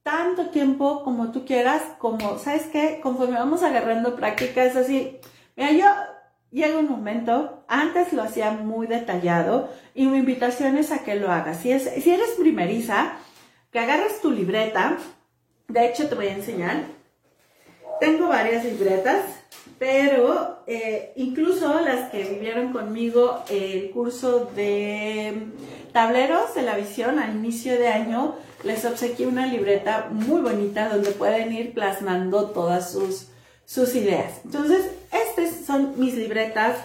tanto 0.02 0.50
tiempo 0.50 1.04
como 1.04 1.30
tú 1.30 1.44
quieras, 1.44 1.82
como, 1.98 2.38
¿sabes 2.38 2.66
qué? 2.66 3.00
Conforme 3.02 3.38
vamos 3.38 3.62
agarrando 3.62 4.16
práctica, 4.16 4.64
es 4.64 4.76
así. 4.76 5.20
Mira, 5.56 5.70
yo 5.70 5.86
llega 6.50 6.78
un 6.78 6.90
momento, 6.90 7.64
antes 7.68 8.12
lo 8.12 8.22
hacía 8.22 8.50
muy 8.50 8.86
detallado 8.86 9.70
y 9.94 10.06
mi 10.06 10.18
invitación 10.18 10.76
es 10.76 10.90
a 10.90 11.04
que 11.04 11.14
lo 11.14 11.30
hagas. 11.30 11.58
Si, 11.58 11.70
es, 11.70 11.84
si 12.02 12.10
eres 12.10 12.30
primeriza, 12.38 13.12
que 13.70 13.78
agarres 13.78 14.20
tu 14.20 14.30
libreta, 14.30 14.98
de 15.68 15.86
hecho 15.86 16.08
te 16.08 16.14
voy 16.14 16.26
a 16.26 16.34
enseñar. 16.34 16.82
Tengo 18.00 18.28
varias 18.28 18.64
libretas 18.64 19.41
pero 19.82 20.62
eh, 20.68 21.12
incluso 21.16 21.80
las 21.80 22.08
que 22.10 22.22
vivieron 22.22 22.72
conmigo 22.72 23.42
el 23.50 23.90
curso 23.90 24.48
de 24.54 25.48
tableros 25.92 26.54
de 26.54 26.62
la 26.62 26.76
visión 26.76 27.18
al 27.18 27.34
inicio 27.34 27.72
de 27.72 27.88
año, 27.88 28.36
les 28.62 28.84
obsequié 28.84 29.26
una 29.26 29.44
libreta 29.48 30.06
muy 30.12 30.40
bonita 30.40 30.88
donde 30.88 31.10
pueden 31.10 31.52
ir 31.52 31.74
plasmando 31.74 32.50
todas 32.50 32.92
sus, 32.92 33.30
sus 33.64 33.96
ideas. 33.96 34.42
Entonces, 34.44 34.86
estas 35.10 35.66
son 35.66 35.98
mis 35.98 36.14
libretas 36.14 36.76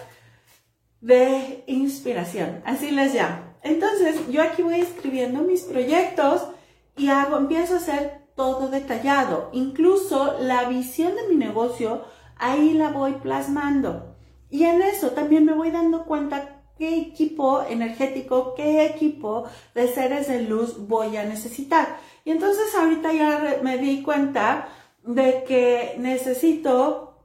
de 1.00 1.62
inspiración, 1.68 2.62
así 2.64 2.90
les 2.90 3.14
llamo. 3.14 3.44
Entonces, 3.62 4.16
yo 4.28 4.42
aquí 4.42 4.62
voy 4.62 4.80
escribiendo 4.80 5.42
mis 5.42 5.62
proyectos 5.62 6.48
y 6.96 7.10
hago, 7.10 7.36
empiezo 7.36 7.74
a 7.74 7.76
hacer 7.76 8.22
todo 8.34 8.68
detallado. 8.68 9.50
Incluso 9.52 10.36
la 10.40 10.68
visión 10.68 11.14
de 11.14 11.28
mi 11.28 11.36
negocio, 11.36 12.02
ahí 12.38 12.74
la 12.74 12.90
voy 12.90 13.14
plasmando. 13.14 14.16
Y 14.50 14.64
en 14.64 14.82
eso 14.82 15.10
también 15.10 15.44
me 15.44 15.52
voy 15.52 15.70
dando 15.70 16.04
cuenta 16.04 16.62
qué 16.78 16.98
equipo 16.98 17.62
energético, 17.68 18.54
qué 18.54 18.86
equipo 18.86 19.44
de 19.74 19.88
seres 19.88 20.28
de 20.28 20.42
luz 20.42 20.86
voy 20.86 21.16
a 21.16 21.24
necesitar. 21.24 21.96
Y 22.24 22.30
entonces 22.30 22.74
ahorita 22.74 23.12
ya 23.12 23.58
me 23.62 23.78
di 23.78 24.02
cuenta 24.02 24.68
de 25.02 25.44
que 25.44 25.96
necesito 25.98 27.16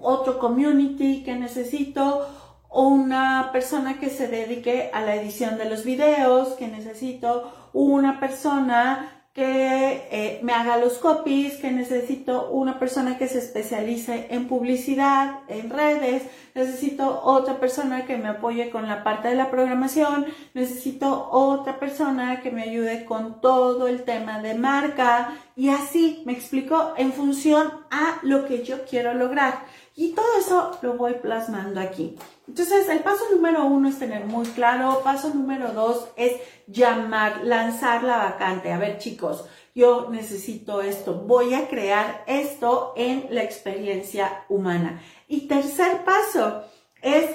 otro 0.00 0.38
community, 0.38 1.22
que 1.24 1.34
necesito 1.34 2.26
una 2.70 3.50
persona 3.52 3.98
que 3.98 4.10
se 4.10 4.28
dedique 4.28 4.90
a 4.92 5.00
la 5.00 5.14
edición 5.16 5.56
de 5.58 5.70
los 5.70 5.84
videos, 5.84 6.50
que 6.50 6.68
necesito 6.68 7.52
una 7.72 8.20
persona 8.20 9.17
que 9.32 10.08
eh, 10.10 10.40
me 10.42 10.52
haga 10.52 10.78
los 10.78 10.94
copies, 10.94 11.58
que 11.58 11.70
necesito 11.70 12.50
una 12.50 12.78
persona 12.78 13.18
que 13.18 13.28
se 13.28 13.38
especialice 13.38 14.26
en 14.30 14.48
publicidad, 14.48 15.40
en 15.48 15.70
redes, 15.70 16.24
necesito 16.54 17.20
otra 17.22 17.60
persona 17.60 18.04
que 18.04 18.16
me 18.16 18.28
apoye 18.28 18.70
con 18.70 18.88
la 18.88 19.04
parte 19.04 19.28
de 19.28 19.36
la 19.36 19.50
programación, 19.50 20.26
necesito 20.54 21.28
otra 21.30 21.78
persona 21.78 22.40
que 22.40 22.50
me 22.50 22.62
ayude 22.62 23.04
con 23.04 23.40
todo 23.40 23.86
el 23.86 24.02
tema 24.02 24.40
de 24.40 24.54
marca 24.54 25.34
y 25.54 25.68
así 25.68 26.22
me 26.26 26.32
explico 26.32 26.94
en 26.96 27.12
función 27.12 27.70
a 27.90 28.18
lo 28.22 28.44
que 28.46 28.64
yo 28.64 28.84
quiero 28.84 29.14
lograr. 29.14 29.64
Y 29.94 30.14
todo 30.14 30.26
eso 30.38 30.78
lo 30.82 30.94
voy 30.94 31.14
plasmando 31.14 31.80
aquí. 31.80 32.16
Entonces, 32.48 32.88
el 32.88 33.00
paso 33.00 33.24
número 33.30 33.64
uno 33.66 33.90
es 33.90 33.98
tener 33.98 34.24
muy 34.24 34.46
claro. 34.46 35.02
Paso 35.04 35.28
número 35.28 35.72
dos 35.72 36.08
es 36.16 36.32
llamar, 36.66 37.44
lanzar 37.44 38.02
la 38.02 38.16
vacante. 38.16 38.72
A 38.72 38.78
ver, 38.78 38.98
chicos, 38.98 39.44
yo 39.74 40.08
necesito 40.10 40.80
esto. 40.80 41.14
Voy 41.14 41.52
a 41.52 41.68
crear 41.68 42.24
esto 42.26 42.94
en 42.96 43.26
la 43.30 43.42
experiencia 43.42 44.44
humana. 44.48 45.02
Y 45.28 45.46
tercer 45.46 46.04
paso 46.04 46.64
es, 47.02 47.30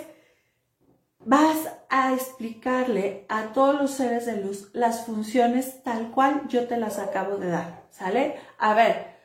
vas 1.20 1.58
a 1.89 2.13
explicarle 2.13 3.27
a 3.29 3.53
todos 3.53 3.79
los 3.79 3.91
seres 3.91 4.25
de 4.25 4.38
luz 4.38 4.72
las 4.74 5.05
funciones 5.05 5.84
tal 5.84 6.10
cual 6.10 6.48
yo 6.50 6.67
te 6.67 6.77
las 6.77 6.98
acabo 6.98 7.38
de 7.38 7.50
dar. 7.50 7.84
¿Sale? 7.91 8.36
A 8.58 8.74
ver, 8.74 9.15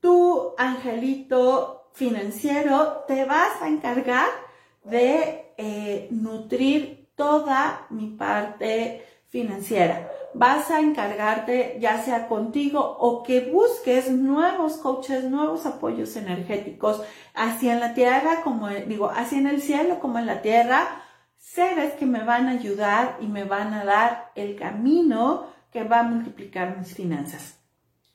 tú, 0.00 0.54
angelito, 0.58 1.90
financiero, 1.94 3.04
te 3.06 3.24
vas 3.24 3.62
a 3.62 3.68
encargar 3.68 4.47
de 4.90 5.52
eh, 5.56 6.08
nutrir 6.10 7.08
toda 7.14 7.86
mi 7.90 8.08
parte 8.08 9.04
financiera. 9.28 10.10
Vas 10.34 10.70
a 10.70 10.80
encargarte 10.80 11.78
ya 11.80 12.02
sea 12.02 12.28
contigo 12.28 12.80
o 12.80 13.22
que 13.22 13.50
busques 13.50 14.10
nuevos 14.10 14.76
coaches, 14.76 15.24
nuevos 15.24 15.66
apoyos 15.66 16.16
energéticos, 16.16 17.02
así 17.34 17.68
en 17.68 17.80
la 17.80 17.94
tierra 17.94 18.42
como, 18.42 18.68
digo, 18.68 19.10
así 19.10 19.36
en 19.36 19.46
el 19.46 19.60
cielo 19.60 20.00
como 20.00 20.18
en 20.18 20.26
la 20.26 20.42
tierra, 20.42 21.02
seres 21.36 21.94
que 21.94 22.06
me 22.06 22.24
van 22.24 22.46
a 22.46 22.52
ayudar 22.52 23.16
y 23.20 23.26
me 23.26 23.44
van 23.44 23.74
a 23.74 23.84
dar 23.84 24.32
el 24.34 24.56
camino 24.56 25.46
que 25.72 25.84
va 25.84 26.00
a 26.00 26.04
multiplicar 26.04 26.78
mis 26.78 26.94
finanzas. 26.94 27.58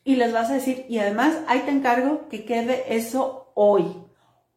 Y 0.04 0.16
les 0.16 0.34
vas 0.34 0.50
a 0.50 0.56
decir, 0.56 0.86
y 0.90 1.00
además 1.00 1.38
ahí 1.48 1.60
te 1.62 1.72
encargo 1.72 2.28
que 2.30 2.46
quede 2.46 2.96
eso 2.96 3.52
hoy. 3.54 3.96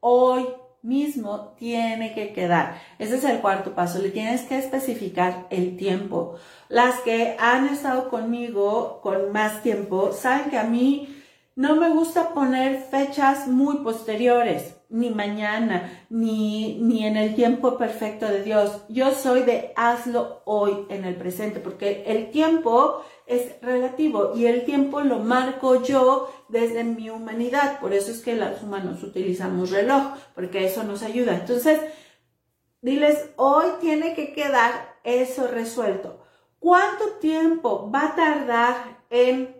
Hoy 0.00 0.46
mismo 0.86 1.54
tiene 1.58 2.14
que 2.14 2.32
quedar. 2.32 2.80
Ese 2.98 3.16
es 3.16 3.24
el 3.24 3.40
cuarto 3.40 3.74
paso. 3.74 4.00
Le 4.00 4.10
tienes 4.10 4.42
que 4.42 4.56
especificar 4.58 5.46
el 5.50 5.76
tiempo. 5.76 6.36
Las 6.68 7.00
que 7.00 7.36
han 7.38 7.68
estado 7.68 8.08
conmigo 8.08 9.00
con 9.02 9.32
más 9.32 9.62
tiempo 9.62 10.12
saben 10.12 10.50
que 10.50 10.58
a 10.58 10.64
mí 10.64 11.22
no 11.56 11.76
me 11.76 11.90
gusta 11.90 12.34
poner 12.34 12.82
fechas 12.82 13.48
muy 13.48 13.78
posteriores, 13.78 14.75
ni 14.88 15.10
mañana, 15.10 16.06
ni, 16.10 16.78
ni 16.80 17.06
en 17.06 17.16
el 17.16 17.34
tiempo 17.34 17.76
perfecto 17.76 18.26
de 18.26 18.42
Dios. 18.42 18.82
Yo 18.88 19.12
soy 19.12 19.42
de 19.42 19.72
hazlo 19.76 20.42
hoy 20.44 20.86
en 20.88 21.04
el 21.04 21.16
presente, 21.16 21.60
porque 21.60 22.04
el 22.06 22.30
tiempo 22.30 23.02
es 23.26 23.60
relativo 23.60 24.32
y 24.36 24.46
el 24.46 24.64
tiempo 24.64 25.00
lo 25.00 25.18
marco 25.18 25.82
yo 25.82 26.32
desde 26.48 26.84
mi 26.84 27.10
humanidad. 27.10 27.80
Por 27.80 27.92
eso 27.92 28.10
es 28.10 28.20
que 28.20 28.36
los 28.36 28.62
humanos 28.62 29.02
utilizamos 29.02 29.70
reloj, 29.70 30.14
porque 30.34 30.64
eso 30.64 30.84
nos 30.84 31.02
ayuda. 31.02 31.34
Entonces, 31.34 31.80
diles, 32.80 33.30
hoy 33.36 33.66
tiene 33.80 34.14
que 34.14 34.32
quedar 34.32 34.96
eso 35.02 35.48
resuelto. 35.48 36.22
¿Cuánto 36.58 37.04
tiempo 37.20 37.90
va 37.90 38.08
a 38.08 38.16
tardar 38.16 38.76
en 39.10 39.56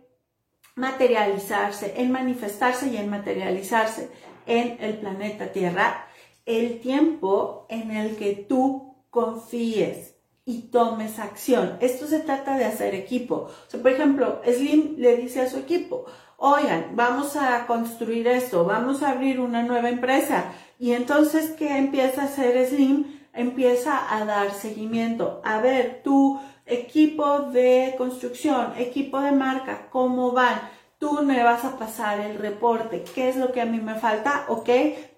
materializarse, 0.77 1.95
en 1.97 2.13
manifestarse 2.13 2.89
y 2.89 2.97
en 2.97 3.09
materializarse 3.09 4.11
en 4.47 4.77
el 4.81 4.99
planeta 4.99 5.53
Tierra, 5.53 6.07
el 6.45 6.81
tiempo 6.81 7.67
en 7.69 7.91
el 7.91 8.17
que 8.17 8.35
tú 8.49 8.95
confíes 9.11 10.17
y 10.45 10.63
tomes 10.69 11.19
acción. 11.19 11.77
Esto 11.81 12.07
se 12.07 12.21
trata 12.21 12.57
de 12.57 12.65
hacer 12.65 12.95
equipo. 12.95 13.49
por 13.83 13.91
ejemplo, 13.91 14.41
Slim 14.45 14.95
le 14.99 15.17
dice 15.17 15.41
a 15.41 15.51
su 15.51 15.59
equipo, 15.59 16.07
oigan, 16.37 16.93
vamos 16.95 17.37
a 17.37 17.67
construir 17.67 18.29
esto, 18.29 18.65
vamos 18.65 19.03
a 19.03 19.11
abrir 19.11 19.41
una 19.41 19.63
nueva 19.63 19.89
empresa. 19.89 20.53
Y 20.79 20.93
entonces, 20.93 21.51
¿qué 21.53 21.77
empieza 21.79 22.23
a 22.23 22.25
hacer 22.27 22.65
Slim? 22.67 23.21
Empieza 23.33 24.15
a 24.15 24.25
dar 24.25 24.53
seguimiento. 24.53 25.41
A 25.45 25.61
ver, 25.61 26.03
tú 26.05 26.41
equipo 26.65 27.41
de 27.41 27.95
construcción, 27.99 28.73
equipo 28.77 29.21
de 29.21 29.33
marca, 29.33 29.89
¿cómo 29.91 30.33
van? 30.33 30.61
Tú 30.99 31.23
me 31.23 31.43
vas 31.43 31.63
a 31.65 31.79
pasar 31.79 32.21
el 32.21 32.39
reporte, 32.39 33.05
¿qué 33.15 33.29
es 33.29 33.37
lo 33.37 33.53
que 33.53 33.61
a 33.61 33.67
mí 33.67 33.79
me 33.81 33.97
falta? 33.97 34.47
Ok, 34.49 34.71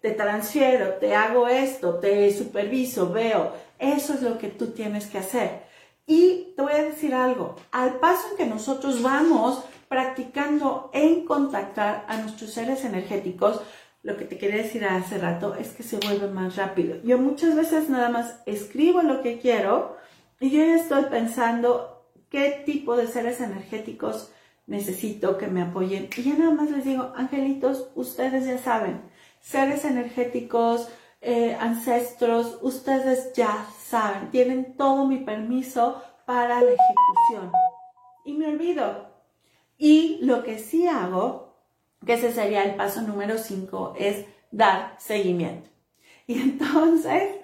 te 0.03 0.11
transfiero, 0.11 0.95
te 0.95 1.14
hago 1.14 1.47
esto, 1.47 2.01
te 2.01 2.33
superviso, 2.37 3.12
veo. 3.12 3.53
Eso 3.79 4.14
es 4.14 4.23
lo 4.23 4.38
que 4.38 4.49
tú 4.49 4.73
tienes 4.73 5.07
que 5.07 5.19
hacer. 5.19 5.62
Y 6.05 6.55
te 6.57 6.62
voy 6.62 6.73
a 6.73 6.83
decir 6.83 7.14
algo, 7.14 7.55
al 7.71 8.01
paso 8.01 8.27
en 8.31 8.37
que 8.37 8.47
nosotros 8.47 9.03
vamos 9.03 9.62
practicando 9.88 10.91
en 10.93 11.25
contactar 11.25 12.05
a 12.09 12.17
nuestros 12.17 12.53
seres 12.53 12.85
energéticos, 12.85 13.61
lo 14.03 14.17
que 14.17 14.25
te 14.25 14.37
quería 14.37 14.62
decir 14.62 14.85
hace 14.85 15.19
rato 15.19 15.55
es 15.55 15.69
que 15.69 15.85
se 15.85 15.99
vuelve 15.99 16.27
más 16.29 16.57
rápido. 16.57 16.97
Yo 17.05 17.19
muchas 17.19 17.55
veces 17.55 17.88
nada 17.88 18.09
más 18.09 18.41
escribo 18.47 19.03
lo 19.03 19.23
que 19.23 19.38
quiero, 19.38 19.97
y 20.41 20.51
yo 20.51 20.64
ya 20.64 20.75
estoy 20.75 21.05
pensando 21.05 22.05
qué 22.31 22.62
tipo 22.67 22.97
de 22.97 23.07
seres 23.07 23.41
energéticos 23.41 24.33
necesito 24.68 25.38
que 25.38 25.48
me 25.48 25.62
apoyen. 25.62 26.09
Y 26.16 26.22
ya 26.22 26.35
nada 26.35 26.52
más 26.52 26.70
les 26.70 26.85
digo, 26.85 27.12
angelitos, 27.16 27.88
ustedes 27.96 28.46
ya 28.46 28.59
saben, 28.59 29.00
seres 29.40 29.85
energéticos, 29.85 30.88
eh, 31.20 31.57
ancestros, 31.59 32.59
ustedes 32.62 33.33
ya 33.33 33.66
saben, 33.83 34.31
tienen 34.31 34.76
todo 34.76 35.07
mi 35.07 35.18
permiso 35.18 36.00
para 36.26 36.61
la 36.61 36.70
ejecución. 36.70 37.50
Y 38.24 38.35
me 38.35 38.46
olvido. 38.46 39.09
Y 39.78 40.18
lo 40.20 40.42
que 40.42 40.59
sí 40.59 40.87
hago, 40.87 41.57
que 42.04 42.14
ese 42.14 42.33
sería 42.33 42.62
el 42.62 42.76
paso 42.76 43.00
número 43.00 43.38
5, 43.38 43.94
es 43.98 44.26
dar 44.50 44.94
seguimiento. 44.98 45.70
Y 46.26 46.42
entonces, 46.42 47.37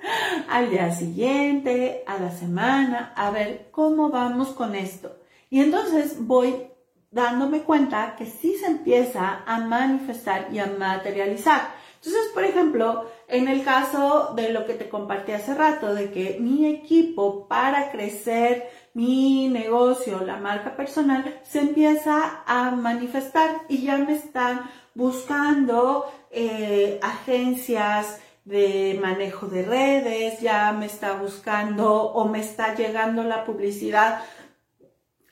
al 0.50 0.68
día 0.68 0.94
siguiente, 0.94 2.04
a 2.06 2.18
la 2.18 2.30
semana, 2.30 3.14
a 3.16 3.30
ver 3.30 3.68
cómo 3.70 4.10
vamos 4.10 4.48
con 4.48 4.74
esto. 4.74 5.16
Y 5.48 5.60
entonces 5.60 6.18
voy 6.18 6.73
dándome 7.14 7.62
cuenta 7.62 8.16
que 8.16 8.26
sí 8.26 8.56
se 8.58 8.66
empieza 8.66 9.44
a 9.46 9.60
manifestar 9.60 10.48
y 10.52 10.58
a 10.58 10.66
materializar. 10.66 11.68
Entonces, 11.94 12.32
por 12.34 12.44
ejemplo, 12.44 13.08
en 13.28 13.48
el 13.48 13.62
caso 13.64 14.32
de 14.34 14.52
lo 14.52 14.66
que 14.66 14.74
te 14.74 14.88
compartí 14.88 15.32
hace 15.32 15.54
rato, 15.54 15.94
de 15.94 16.10
que 16.10 16.38
mi 16.40 16.66
equipo 16.66 17.46
para 17.46 17.90
crecer 17.92 18.68
mi 18.94 19.48
negocio, 19.48 20.20
la 20.20 20.36
marca 20.36 20.76
personal, 20.76 21.40
se 21.44 21.60
empieza 21.60 22.42
a 22.46 22.72
manifestar 22.72 23.62
y 23.68 23.82
ya 23.82 23.96
me 23.96 24.14
están 24.14 24.68
buscando 24.94 26.04
eh, 26.30 26.98
agencias, 27.00 28.20
de 28.44 28.98
manejo 29.00 29.46
de 29.46 29.62
redes, 29.62 30.40
ya 30.40 30.70
me 30.72 30.84
está 30.84 31.14
buscando 31.14 31.94
o 31.94 32.28
me 32.28 32.40
está 32.40 32.74
llegando 32.74 33.24
la 33.24 33.44
publicidad 33.44 34.20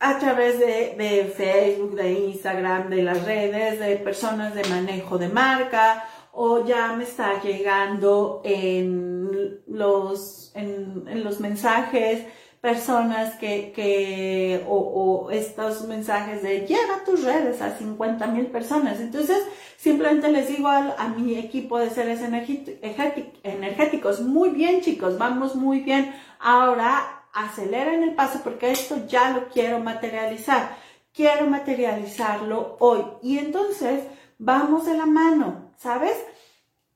a 0.05 0.19
través 0.19 0.59
de, 0.59 1.33
Facebook, 1.37 1.95
de 1.95 2.13
Instagram, 2.13 2.91
de 2.91 3.05
las 3.05 3.25
redes, 3.25 3.79
de 3.79 3.95
personas 3.97 4.53
de 4.53 4.65
manejo 4.65 5.17
de 5.17 5.29
marca 5.29 6.05
o 6.33 6.67
ya 6.67 6.93
me 6.95 7.05
está 7.05 7.41
llegando 7.41 8.41
en 8.45 9.61
los, 9.69 10.51
en, 10.57 11.23
los 11.23 11.39
mensajes 11.39 12.25
personas 12.61 13.37
que, 13.37 13.71
que 13.73 14.65
o, 14.67 14.77
o, 14.77 15.31
estos 15.31 15.87
mensajes 15.87 16.43
de 16.43 16.67
llega 16.67 16.97
a 17.01 17.05
tus 17.05 17.23
redes 17.23 17.63
a 17.63 17.77
50 17.77 18.27
mil 18.27 18.47
personas. 18.47 18.99
Entonces, 18.99 19.39
simplemente 19.77 20.33
les 20.33 20.49
digo 20.49 20.69
a 20.69 21.15
mi 21.17 21.39
equipo 21.39 21.79
de 21.79 21.91
seres 21.91 22.21
energéticos, 22.23 24.21
muy 24.21 24.51
bien 24.51 24.81
chicos, 24.81 25.17
vamos 25.17 25.55
muy 25.55 25.79
bien. 25.81 26.13
Ahora 26.41 27.22
aceleren 27.33 28.03
el 28.03 28.15
paso 28.15 28.41
porque 28.43 28.71
esto 28.71 29.07
ya 29.07 29.31
lo 29.31 29.49
quiero 29.49 29.81
materializar. 29.81 30.77
Quiero 31.13 31.47
materializarlo 31.47 32.77
hoy. 32.81 33.05
Y 33.23 33.39
entonces, 33.39 34.05
vamos 34.39 34.87
de 34.87 34.97
la 34.97 35.07
mano, 35.07 35.73
¿sabes? 35.77 36.17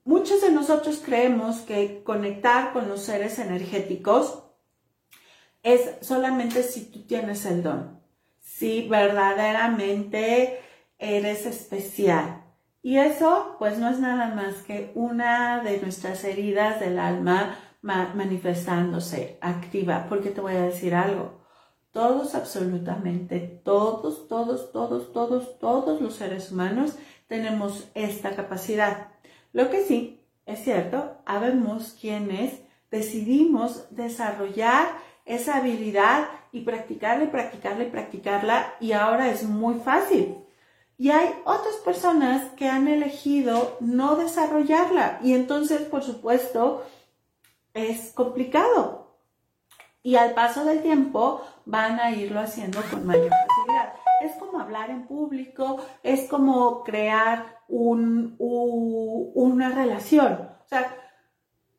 Muchos 0.05 0.41
de 0.41 0.51
nosotros 0.51 1.03
creemos 1.05 1.61
que 1.61 2.03
conectar 2.05 2.73
con 2.73 2.89
los 2.89 3.03
seres 3.03 3.39
energéticos 3.39 4.45
es 5.63 5.97
solamente 6.01 6.63
si 6.63 6.93
tú 6.93 7.05
tienes 7.07 7.45
el 7.45 7.63
don, 7.63 8.01
si 8.39 8.89
verdaderamente 8.89 10.61
eres 10.99 11.45
especial. 11.45 12.45
Y 12.83 12.99
eso 12.99 13.57
pues 13.59 13.79
no 13.79 13.91
es 13.91 13.99
nada 13.99 14.33
más 14.33 14.63
que 14.63 14.93
una 14.95 15.61
de 15.65 15.81
nuestras 15.81 16.23
heridas 16.23 16.79
del 16.79 17.01
alma 17.01 17.59
manifestándose 17.87 19.39
activa, 19.41 20.07
porque 20.09 20.31
te 20.31 20.41
voy 20.41 20.55
a 20.55 20.63
decir 20.63 20.95
algo. 20.95 21.41
Todos, 21.93 22.35
absolutamente 22.35 23.41
todos, 23.41 24.29
todos, 24.29 24.73
todos, 24.73 25.13
todos, 25.13 25.59
todos 25.59 26.01
los 26.01 26.15
seres 26.15 26.53
humanos 26.53 26.97
tenemos 27.27 27.89
esta 27.95 28.37
capacidad. 28.37 29.09
Lo 29.53 29.71
que 29.71 29.83
sí 29.83 30.17
es 30.47 30.63
cierto, 30.63 31.17
habemos 31.27 31.97
quienes 32.01 32.61
decidimos 32.91 33.87
desarrollar 33.91 34.87
esa 35.25 35.57
habilidad 35.57 36.29
y 36.53 36.61
practicarla 36.61 37.25
y 37.25 37.29
practicarla 37.29 37.85
y 37.85 37.91
practicarla 37.91 38.75
y 38.81 38.93
ahora 38.93 39.29
es 39.29 39.43
muy 39.43 39.75
fácil. 39.81 40.37
Y 40.99 41.11
hay 41.11 41.29
otras 41.45 41.75
personas 41.85 42.49
que 42.53 42.69
han 42.69 42.87
elegido 42.87 43.77
no 43.81 44.17
desarrollarla 44.17 45.19
y 45.23 45.35
entonces, 45.35 45.83
por 45.83 46.05
supuesto, 46.05 46.85
es 47.77 48.13
complicado. 48.13 49.19
Y 50.03 50.17
al 50.17 50.35
paso 50.35 50.65
del 50.65 50.83
tiempo 50.83 51.43
van 51.65 52.01
a 52.01 52.11
irlo 52.13 52.41
haciendo 52.41 52.81
con 52.91 53.07
mayor 53.07 53.31
facilidad 53.31 53.95
es 54.21 54.33
como 54.37 54.61
hablar 54.61 54.91
en 54.91 55.07
público, 55.07 55.79
es 56.03 56.29
como 56.29 56.83
crear 56.85 57.61
un, 57.69 58.37
una 58.39 59.71
relación. 59.71 60.33
O 60.33 60.69
sea, 60.69 60.95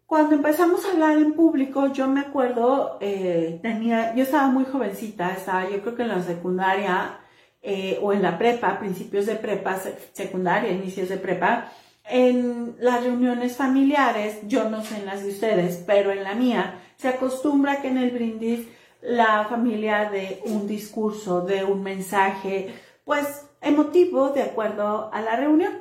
cuando 0.06 0.36
empezamos 0.36 0.86
a 0.86 0.92
hablar 0.92 1.18
en 1.18 1.34
público, 1.34 1.92
yo 1.92 2.08
me 2.08 2.22
acuerdo, 2.22 2.98
eh, 3.02 3.60
tenía, 3.62 4.16
yo 4.16 4.24
estaba 4.24 4.48
muy 4.48 4.66
jovencita, 4.66 5.34
estaba 5.34 5.70
yo 5.70 5.82
creo 5.82 5.96
que 5.96 6.04
en 6.04 6.10
la 6.10 6.22
secundaria 6.22 7.20
eh, 7.62 8.00
o 8.02 8.14
en 8.14 8.22
la 8.22 8.38
prepa, 8.38 8.80
principios 8.80 9.26
de 9.26 9.36
prepa, 9.36 9.78
secundaria, 10.14 10.72
inicios 10.72 11.10
de 11.10 11.18
prepa, 11.18 11.72
en 12.10 12.76
las 12.80 13.04
reuniones 13.04 13.58
familiares, 13.58 14.40
yo 14.48 14.70
no 14.70 14.84
sé 14.84 14.98
en 14.98 15.06
las 15.06 15.24
de 15.24 15.30
ustedes, 15.30 15.84
pero 15.86 16.12
en 16.12 16.24
la 16.24 16.36
mía, 16.36 16.82
se 16.98 17.08
acostumbra 17.10 17.82
que 17.82 17.90
en 17.90 17.98
el 17.98 18.12
brindis 18.12 18.68
la 19.02 19.46
familia 19.46 20.10
de 20.10 20.42
un 20.46 20.68
discurso, 20.68 21.42
de 21.42 21.64
un 21.64 21.84
mensaje, 21.84 22.74
pues 23.06 23.48
emotivo 23.62 24.30
de 24.30 24.44
acuerdo 24.44 25.10
a 25.14 25.22
la 25.22 25.36
reunión. 25.36 25.74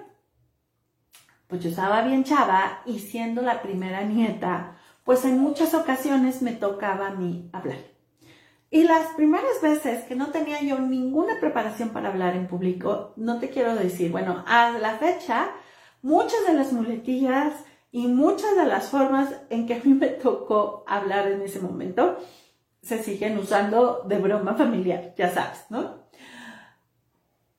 Pues 1.47 1.63
yo 1.63 1.71
estaba 1.71 2.03
bien 2.03 2.25
chava 2.25 2.83
y 2.87 2.99
siendo 2.99 3.43
la 3.43 3.63
primera 3.63 4.03
nieta, 4.03 4.77
pues 5.05 5.25
en 5.25 5.39
muchas 5.39 5.75
ocasiones 5.75 6.43
me 6.43 6.53
tocaba 6.53 7.09
a 7.09 7.15
mí 7.15 7.49
hablar. 7.53 7.79
Y 8.69 8.83
las 8.83 9.07
primeras 9.15 9.63
veces 9.63 10.05
que 10.05 10.17
no 10.17 10.27
tenía 10.27 10.61
yo 10.61 10.79
ninguna 10.81 11.39
preparación 11.41 11.91
para 11.91 12.09
hablar 12.09 12.35
en 12.35 12.49
público, 12.49 13.13
no 13.17 13.39
te 13.39 13.49
quiero 13.49 13.77
decir, 13.77 14.11
bueno, 14.11 14.45
a 14.47 14.73
la 14.73 14.97
fecha, 14.97 15.51
muchas 16.03 16.47
de 16.47 16.55
las 16.55 16.73
muletillas 16.73 17.55
y 17.91 18.07
muchas 18.09 18.57
de 18.57 18.67
las 18.67 18.89
formas 18.89 19.29
en 19.51 19.67
que 19.67 19.75
a 19.75 19.81
mí 19.83 19.95
me 19.95 20.09
tocó 20.09 20.85
hablar 20.87 21.29
en 21.29 21.43
ese 21.43 21.61
momento, 21.61 22.19
se 22.83 23.03
siguen 23.03 23.39
usando 23.39 24.03
de 24.07 24.19
broma 24.19 24.55
familiar, 24.55 25.15
ya 25.17 25.31
sabes, 25.31 25.65
¿no? 25.71 26.07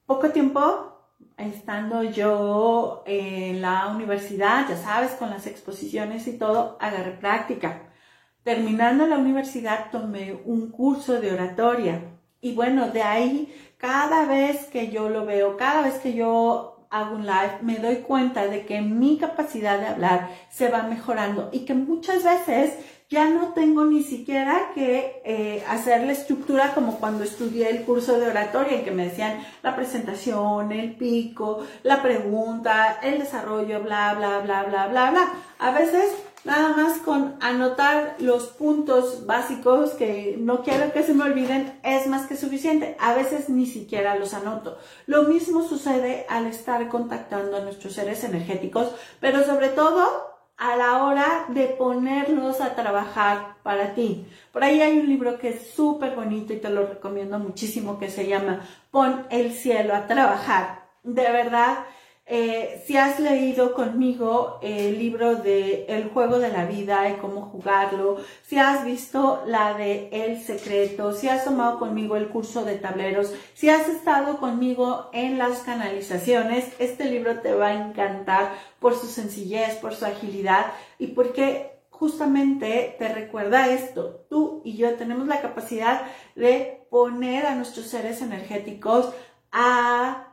Poco 0.05 0.29
tiempo, 0.29 0.97
estando 1.37 2.03
yo 2.03 3.03
en 3.05 3.61
la 3.61 3.87
universidad, 3.87 4.69
ya 4.69 4.77
sabes, 4.77 5.11
con 5.11 5.29
las 5.29 5.47
exposiciones 5.47 6.27
y 6.27 6.37
todo, 6.37 6.77
agarré 6.79 7.11
práctica. 7.11 7.89
Terminando 8.43 9.05
la 9.07 9.17
universidad 9.17 9.91
tomé 9.91 10.39
un 10.45 10.71
curso 10.71 11.19
de 11.19 11.33
oratoria 11.33 12.01
y 12.39 12.55
bueno, 12.55 12.89
de 12.89 13.01
ahí 13.01 13.53
cada 13.77 14.25
vez 14.25 14.67
que 14.67 14.89
yo 14.89 15.09
lo 15.09 15.25
veo, 15.25 15.57
cada 15.57 15.81
vez 15.81 15.95
que 15.95 16.13
yo 16.13 16.76
hago 16.89 17.15
un 17.15 17.25
live, 17.25 17.59
me 17.61 17.77
doy 17.77 17.97
cuenta 17.97 18.47
de 18.47 18.65
que 18.65 18.81
mi 18.81 19.17
capacidad 19.17 19.79
de 19.79 19.87
hablar 19.87 20.29
se 20.49 20.69
va 20.69 20.83
mejorando 20.83 21.49
y 21.51 21.65
que 21.65 21.73
muchas 21.73 22.23
veces 22.23 22.73
ya 23.09 23.29
no 23.29 23.53
tengo 23.53 23.85
ni 23.85 24.03
siquiera 24.03 24.71
que 24.75 25.21
eh, 25.23 25.63
hacer 25.69 26.03
la 26.03 26.11
estructura 26.11 26.73
como 26.73 26.99
cuando 26.99 27.23
estudié 27.23 27.69
el 27.69 27.83
curso 27.83 28.19
de 28.19 28.27
oratoria 28.27 28.77
en 28.77 28.83
que 28.83 28.91
me 28.91 29.05
decían 29.05 29.39
la 29.63 29.75
presentación, 29.77 30.73
el 30.73 30.95
pico, 30.95 31.65
la 31.83 32.01
pregunta, 32.01 32.99
el 33.01 33.19
desarrollo, 33.19 33.81
bla, 33.81 34.13
bla, 34.15 34.39
bla, 34.39 34.63
bla, 34.63 34.87
bla, 34.87 35.11
bla. 35.11 35.27
A 35.59 35.71
veces 35.71 36.11
nada 36.43 36.75
más 36.75 36.99
con 36.99 37.35
anotar 37.41 38.15
los 38.19 38.47
puntos 38.47 39.25
básicos 39.25 39.91
que 39.91 40.37
no 40.39 40.63
quiero 40.63 40.91
que 40.93 41.03
se 41.03 41.13
me 41.13 41.23
olviden 41.23 41.79
es 41.83 42.07
más 42.07 42.27
que 42.27 42.37
suficiente. 42.37 42.95
A 42.99 43.13
veces 43.13 43.49
ni 43.49 43.65
siquiera 43.65 44.15
los 44.15 44.33
anoto. 44.33 44.77
Lo 45.05 45.23
mismo 45.23 45.63
sucede 45.67 46.25
al 46.29 46.47
estar 46.47 46.87
contactando 46.87 47.57
a 47.57 47.61
nuestros 47.61 47.93
seres 47.93 48.23
energéticos, 48.23 48.91
pero 49.19 49.43
sobre 49.43 49.69
todo 49.69 50.37
a 50.57 50.75
la 50.75 51.03
hora 51.03 51.45
de 51.49 51.67
ponerlos 51.67 52.61
a 52.61 52.73
trabajar 52.73 53.57
para 53.61 53.93
ti. 53.93 54.25
Por 54.51 54.63
ahí 54.63 54.81
hay 54.81 54.97
un 54.97 55.07
libro 55.07 55.37
que 55.37 55.49
es 55.49 55.69
súper 55.71 56.15
bonito 56.15 56.51
y 56.51 56.57
te 56.57 56.69
lo 56.69 56.87
recomiendo 56.87 57.37
muchísimo 57.37 57.99
que 57.99 58.09
se 58.09 58.27
llama 58.27 58.61
Pon 58.89 59.27
el 59.29 59.53
cielo 59.53 59.95
a 59.95 60.07
trabajar. 60.07 60.87
De 61.03 61.31
verdad, 61.31 61.85
eh, 62.29 62.83
si 62.85 62.97
has 62.97 63.21
leído 63.21 63.73
conmigo 63.73 64.59
el 64.61 64.99
libro 64.99 65.35
de 65.35 65.85
El 65.87 66.09
juego 66.09 66.39
de 66.39 66.49
la 66.49 66.65
vida 66.65 67.09
y 67.09 67.13
cómo 67.13 67.43
jugarlo, 67.43 68.17
si 68.43 68.57
has 68.57 68.83
visto 68.83 69.43
la 69.45 69.75
de 69.75 70.09
El 70.11 70.41
secreto, 70.41 71.13
si 71.13 71.29
has 71.29 71.45
tomado 71.45 71.79
conmigo 71.79 72.17
el 72.17 72.27
curso 72.27 72.65
de 72.65 72.75
tableros, 72.75 73.33
si 73.53 73.69
has 73.69 73.87
estado 73.87 74.39
conmigo 74.39 75.09
en 75.13 75.37
las 75.37 75.59
canalizaciones, 75.59 76.65
este 76.79 77.05
libro 77.05 77.39
te 77.39 77.53
va 77.53 77.67
a 77.67 77.87
encantar 77.87 78.51
por 78.79 78.93
su 78.93 79.07
sencillez, 79.07 79.75
por 79.75 79.95
su 79.95 80.05
agilidad 80.05 80.73
y 80.99 81.07
porque 81.07 81.79
justamente 81.91 82.95
te 82.99 83.07
recuerda 83.07 83.69
esto. 83.69 84.25
Tú 84.29 84.61
y 84.65 84.75
yo 84.75 84.95
tenemos 84.95 85.27
la 85.27 85.39
capacidad 85.39 86.01
de 86.35 86.85
poner 86.89 87.45
a 87.45 87.55
nuestros 87.55 87.87
seres 87.87 88.21
energéticos 88.21 89.13
a 89.53 90.26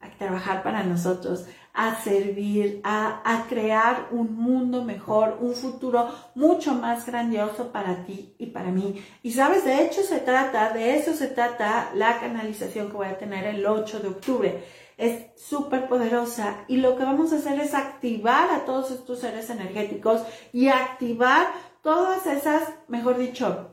a 0.00 0.10
trabajar 0.10 0.62
para 0.62 0.82
nosotros, 0.82 1.46
a 1.72 2.02
servir, 2.02 2.80
a, 2.84 3.20
a, 3.24 3.46
crear 3.48 4.08
un 4.10 4.34
mundo 4.34 4.82
mejor, 4.84 5.38
un 5.40 5.54
futuro 5.54 6.08
mucho 6.34 6.74
más 6.74 7.04
grandioso 7.04 7.70
para 7.70 8.04
ti 8.06 8.34
y 8.38 8.46
para 8.46 8.70
mí. 8.70 9.04
Y 9.22 9.32
sabes, 9.32 9.64
de 9.64 9.84
hecho 9.84 10.02
se 10.02 10.20
trata, 10.20 10.72
de 10.72 10.96
eso 10.96 11.12
se 11.12 11.26
trata 11.26 11.90
la 11.94 12.18
canalización 12.18 12.88
que 12.88 12.96
voy 12.96 13.08
a 13.08 13.18
tener 13.18 13.44
el 13.44 13.66
8 13.66 14.00
de 14.00 14.08
octubre. 14.08 14.64
Es 14.96 15.26
súper 15.38 15.88
poderosa 15.88 16.64
y 16.68 16.78
lo 16.78 16.96
que 16.96 17.04
vamos 17.04 17.32
a 17.32 17.36
hacer 17.36 17.60
es 17.60 17.74
activar 17.74 18.50
a 18.50 18.64
todos 18.64 18.90
estos 18.90 19.20
seres 19.20 19.50
energéticos 19.50 20.22
y 20.54 20.68
activar 20.68 21.48
todas 21.82 22.26
esas, 22.26 22.62
mejor 22.88 23.18
dicho, 23.18 23.70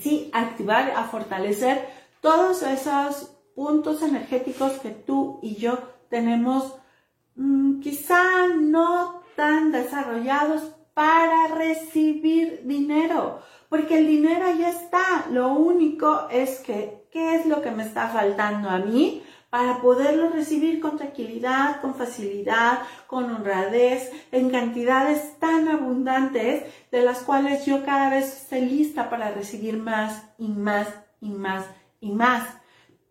sí, 0.00 0.30
activar, 0.32 0.92
a 0.92 1.04
fortalecer 1.04 1.86
todos 2.20 2.62
esos 2.62 3.37
puntos 3.58 4.02
energéticos 4.02 4.74
que 4.74 4.90
tú 4.90 5.40
y 5.42 5.56
yo 5.56 5.80
tenemos 6.08 6.76
mm, 7.34 7.80
quizá 7.80 8.46
no 8.56 9.24
tan 9.34 9.72
desarrollados 9.72 10.62
para 10.94 11.48
recibir 11.48 12.62
dinero, 12.64 13.40
porque 13.68 13.98
el 13.98 14.06
dinero 14.06 14.44
ya 14.56 14.70
está. 14.70 15.26
Lo 15.32 15.54
único 15.54 16.28
es 16.30 16.60
que, 16.60 17.08
¿qué 17.10 17.34
es 17.34 17.46
lo 17.46 17.60
que 17.60 17.72
me 17.72 17.82
está 17.82 18.08
faltando 18.08 18.70
a 18.70 18.78
mí? 18.78 19.24
para 19.50 19.80
poderlo 19.80 20.28
recibir 20.28 20.78
con 20.78 20.98
tranquilidad, 20.98 21.80
con 21.80 21.94
facilidad, 21.94 22.80
con 23.06 23.30
honradez, 23.30 24.12
en 24.30 24.50
cantidades 24.50 25.38
tan 25.38 25.68
abundantes 25.68 26.64
de 26.92 27.02
las 27.02 27.20
cuales 27.20 27.64
yo 27.64 27.82
cada 27.82 28.10
vez 28.10 28.42
estoy 28.42 28.66
lista 28.66 29.08
para 29.08 29.30
recibir 29.30 29.78
más 29.78 30.22
y 30.36 30.48
más 30.48 30.88
y 31.22 31.30
más 31.30 31.64
y 31.98 32.12
más 32.12 32.57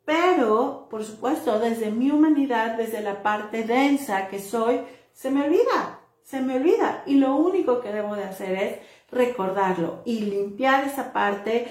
pero, 0.07 0.87
por 0.89 1.03
supuesto, 1.03 1.59
desde 1.59 1.91
mi 1.91 2.11
humanidad, 2.11 2.77
desde 2.77 3.01
la 3.01 3.21
parte 3.23 3.65
densa 3.65 4.29
que 4.29 4.39
soy, 4.39 4.79
se 5.11 5.29
me 5.29 5.43
olvida, 5.43 5.99
se 6.23 6.39
me 6.39 6.55
olvida. 6.55 7.03
Y 7.05 7.15
lo 7.15 7.35
único 7.35 7.81
que 7.81 7.91
debo 7.91 8.15
de 8.15 8.23
hacer 8.23 8.55
es 8.55 8.79
recordarlo 9.11 10.03
y 10.05 10.21
limpiar 10.21 10.85
esa 10.85 11.11
parte, 11.11 11.67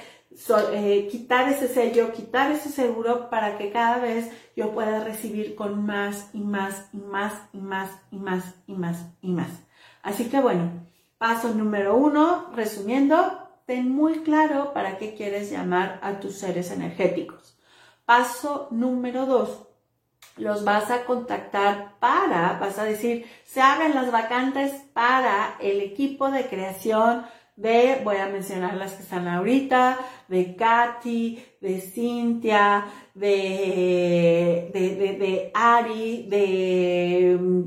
eh, 0.74 1.08
quitar 1.10 1.48
ese 1.50 1.66
sello, 1.66 2.12
quitar 2.12 2.52
ese 2.52 2.68
seguro 2.68 3.30
para 3.30 3.56
que 3.56 3.70
cada 3.70 3.96
vez 3.96 4.30
yo 4.54 4.72
pueda 4.72 5.02
recibir 5.02 5.54
con 5.54 5.86
más 5.86 6.28
y 6.34 6.40
más 6.40 6.90
y 6.92 6.98
más 6.98 7.32
y 7.54 7.58
más 7.58 7.88
y 8.10 8.16
más 8.18 8.54
y 8.66 8.74
más 8.74 9.06
y 9.22 9.32
más. 9.32 9.48
Así 10.02 10.28
que 10.28 10.42
bueno, 10.42 10.72
paso 11.16 11.54
número 11.54 11.96
uno, 11.96 12.50
resumiendo, 12.54 13.48
ten 13.64 13.90
muy 13.90 14.18
claro 14.18 14.74
para 14.74 14.98
qué 14.98 15.14
quieres 15.14 15.50
llamar 15.50 15.98
a 16.02 16.20
tus 16.20 16.36
seres 16.36 16.70
energéticos. 16.70 17.55
Paso 18.06 18.68
número 18.70 19.26
dos, 19.26 19.66
los 20.36 20.64
vas 20.64 20.90
a 20.90 21.04
contactar 21.04 21.98
para, 21.98 22.58
vas 22.58 22.78
a 22.78 22.84
decir, 22.84 23.26
se 23.44 23.60
abren 23.60 23.94
las 23.94 24.10
vacantes 24.10 24.72
para 24.92 25.56
el 25.60 25.80
equipo 25.80 26.30
de 26.30 26.46
creación 26.46 27.26
de, 27.56 28.02
voy 28.04 28.16
a 28.16 28.26
mencionar 28.26 28.74
las 28.74 28.92
que 28.92 29.02
están 29.02 29.26
ahorita, 29.26 29.98
de 30.28 30.54
Katy, 30.56 31.44
de 31.60 31.80
Cintia, 31.80 32.86
de, 33.14 34.70
de, 34.72 35.50
Ari, 35.54 36.26
de 36.28 37.38
mm, 37.40 37.62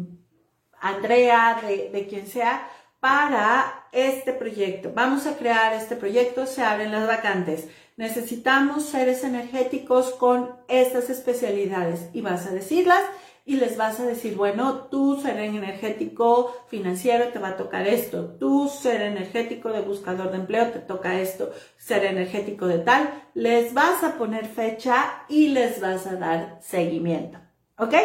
Andrea, 0.80 1.60
de, 1.62 1.90
de 1.90 2.08
quien 2.08 2.28
sea, 2.28 2.70
para 3.00 3.88
este 3.92 4.32
proyecto. 4.34 4.92
Vamos 4.94 5.26
a 5.26 5.38
crear 5.38 5.74
este 5.74 5.96
proyecto, 5.96 6.46
se 6.46 6.62
abren 6.62 6.92
las 6.92 7.08
vacantes. 7.08 7.68
Necesitamos 8.00 8.86
seres 8.86 9.26
energéticos 9.26 10.12
con 10.12 10.56
estas 10.70 11.10
especialidades 11.10 12.10
y 12.14 12.22
vas 12.22 12.48
a 12.48 12.52
decirlas 12.52 13.04
y 13.46 13.58
les 13.58 13.76
vas 13.76 14.00
a 14.00 14.06
decir, 14.06 14.38
bueno, 14.38 14.86
tu 14.86 15.20
ser 15.20 15.38
energético 15.38 16.56
financiero 16.70 17.28
te 17.34 17.40
va 17.40 17.50
a 17.50 17.58
tocar 17.58 17.86
esto, 17.90 18.38
tu 18.40 18.70
ser 18.70 19.02
energético 19.02 19.74
de 19.74 19.82
buscador 19.82 20.32
de 20.32 20.38
empleo 20.38 20.72
te 20.72 20.80
toca 20.80 21.20
esto, 21.20 21.52
ser 21.76 22.06
energético 22.06 22.68
de 22.68 22.80
tal, 22.80 23.26
les 23.34 23.74
vas 23.74 24.02
a 24.02 24.18
poner 24.18 24.46
fecha 24.46 25.26
y 25.28 25.50
les 25.50 25.82
vas 25.82 26.08
a 26.08 26.16
dar 26.16 26.58
seguimiento. 26.62 27.38
¿Ok? 27.78 27.96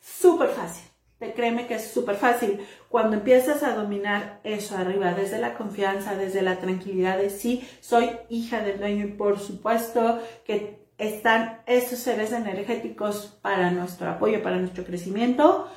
Súper 0.00 0.48
fácil. 0.48 0.92
Créeme 1.30 1.66
que 1.66 1.74
es 1.74 1.88
súper 1.88 2.16
fácil. 2.16 2.58
Cuando 2.92 3.16
empiezas 3.16 3.62
a 3.62 3.74
dominar 3.74 4.40
eso 4.44 4.76
arriba, 4.76 5.14
desde 5.14 5.38
la 5.38 5.54
confianza, 5.54 6.14
desde 6.14 6.42
la 6.42 6.58
tranquilidad 6.58 7.16
de 7.16 7.30
sí, 7.30 7.66
soy 7.80 8.10
hija 8.28 8.60
del 8.60 8.78
dueño 8.78 9.06
y 9.06 9.12
por 9.12 9.38
supuesto 9.38 10.20
que 10.44 10.78
están 10.98 11.62
esos 11.64 12.00
seres 12.00 12.32
energéticos 12.32 13.38
para 13.40 13.70
nuestro 13.70 14.10
apoyo, 14.10 14.42
para 14.42 14.58
nuestro 14.58 14.84
crecimiento, 14.84 15.68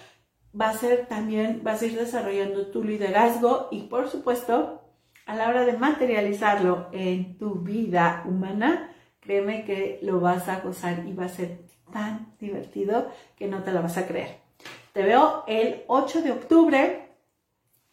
va 0.60 0.72
a 0.72 0.78
ser 0.78 1.06
también, 1.06 1.62
vas 1.64 1.82
a 1.82 1.86
ir 1.86 1.98
desarrollando 1.98 2.68
tu 2.68 2.84
liderazgo 2.84 3.70
y 3.72 3.84
por 3.84 4.10
supuesto, 4.10 4.82
a 5.26 5.38
la 5.38 5.48
hora 5.48 5.64
de 5.64 5.78
materializarlo 5.78 6.90
en 6.92 7.38
tu 7.38 7.62
vida 7.62 8.26
humana, 8.28 8.94
créeme 9.22 9.64
que 9.64 10.00
lo 10.02 10.20
vas 10.20 10.50
a 10.50 10.60
gozar 10.60 11.08
y 11.08 11.14
va 11.14 11.26
a 11.26 11.30
ser 11.30 11.62
tan 11.94 12.36
divertido 12.42 13.10
que 13.38 13.48
no 13.48 13.64
te 13.64 13.72
lo 13.72 13.82
vas 13.82 13.98
a 13.98 14.06
creer. 14.06 14.44
Te 14.92 15.02
veo 15.02 15.46
el 15.48 15.84
8 15.88 16.22
de 16.22 16.32
octubre 16.34 17.05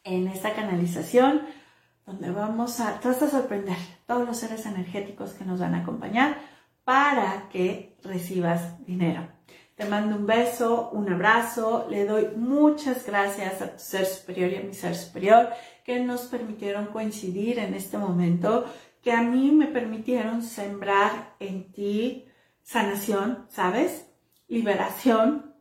en 0.04 0.28
esta 0.28 0.54
canalización 0.54 1.42
donde 2.06 2.30
vamos 2.30 2.80
a, 2.80 3.00
vas 3.02 3.22
a 3.22 3.30
sorprender 3.30 3.76
todos 4.06 4.26
los 4.26 4.36
seres 4.36 4.66
energéticos 4.66 5.32
que 5.32 5.44
nos 5.44 5.60
van 5.60 5.74
a 5.74 5.82
acompañar 5.82 6.36
para 6.84 7.48
que 7.48 7.96
recibas 8.02 8.84
dinero. 8.84 9.28
Te 9.76 9.84
mando 9.86 10.16
un 10.16 10.26
beso, 10.26 10.90
un 10.90 11.12
abrazo, 11.12 11.86
le 11.88 12.04
doy 12.04 12.28
muchas 12.36 13.06
gracias 13.06 13.62
a 13.62 13.72
tu 13.72 13.78
ser 13.78 14.04
superior 14.04 14.50
y 14.50 14.56
a 14.56 14.62
mi 14.62 14.74
ser 14.74 14.94
superior 14.94 15.48
que 15.84 16.00
nos 16.00 16.22
permitieron 16.22 16.86
coincidir 16.86 17.58
en 17.58 17.74
este 17.74 17.98
momento, 17.98 18.66
que 19.02 19.12
a 19.12 19.22
mí 19.22 19.50
me 19.50 19.66
permitieron 19.66 20.42
sembrar 20.42 21.34
en 21.40 21.72
ti 21.72 22.26
sanación, 22.62 23.46
¿sabes? 23.48 24.06
Liberación, 24.48 25.54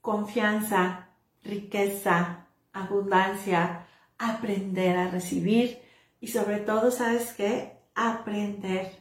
confianza, 0.00 1.08
riqueza, 1.42 2.46
abundancia, 2.72 3.83
aprender 4.18 4.96
a 4.96 5.10
recibir 5.10 5.78
y 6.20 6.28
sobre 6.28 6.58
todo, 6.58 6.90
¿sabes 6.90 7.32
qué? 7.32 7.78
Aprender 7.94 8.92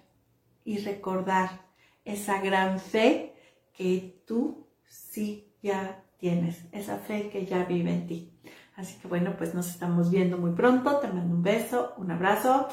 y 0.65 0.79
recordar 0.79 1.61
esa 2.05 2.41
gran 2.41 2.79
fe 2.79 3.33
que 3.73 4.23
tú 4.27 4.67
sí 4.85 5.53
ya 5.61 6.03
tienes, 6.17 6.65
esa 6.71 6.97
fe 6.97 7.29
que 7.29 7.45
ya 7.45 7.65
vive 7.65 7.91
en 7.91 8.07
ti. 8.07 8.33
Así 8.75 8.99
que 8.99 9.07
bueno, 9.07 9.35
pues 9.37 9.53
nos 9.53 9.69
estamos 9.69 10.09
viendo 10.09 10.37
muy 10.37 10.51
pronto. 10.51 10.99
Te 10.99 11.07
mando 11.07 11.35
un 11.35 11.43
beso, 11.43 11.93
un 11.97 12.11
abrazo. 12.11 12.67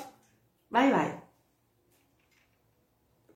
Bye 0.70 0.92
bye. 0.92 1.30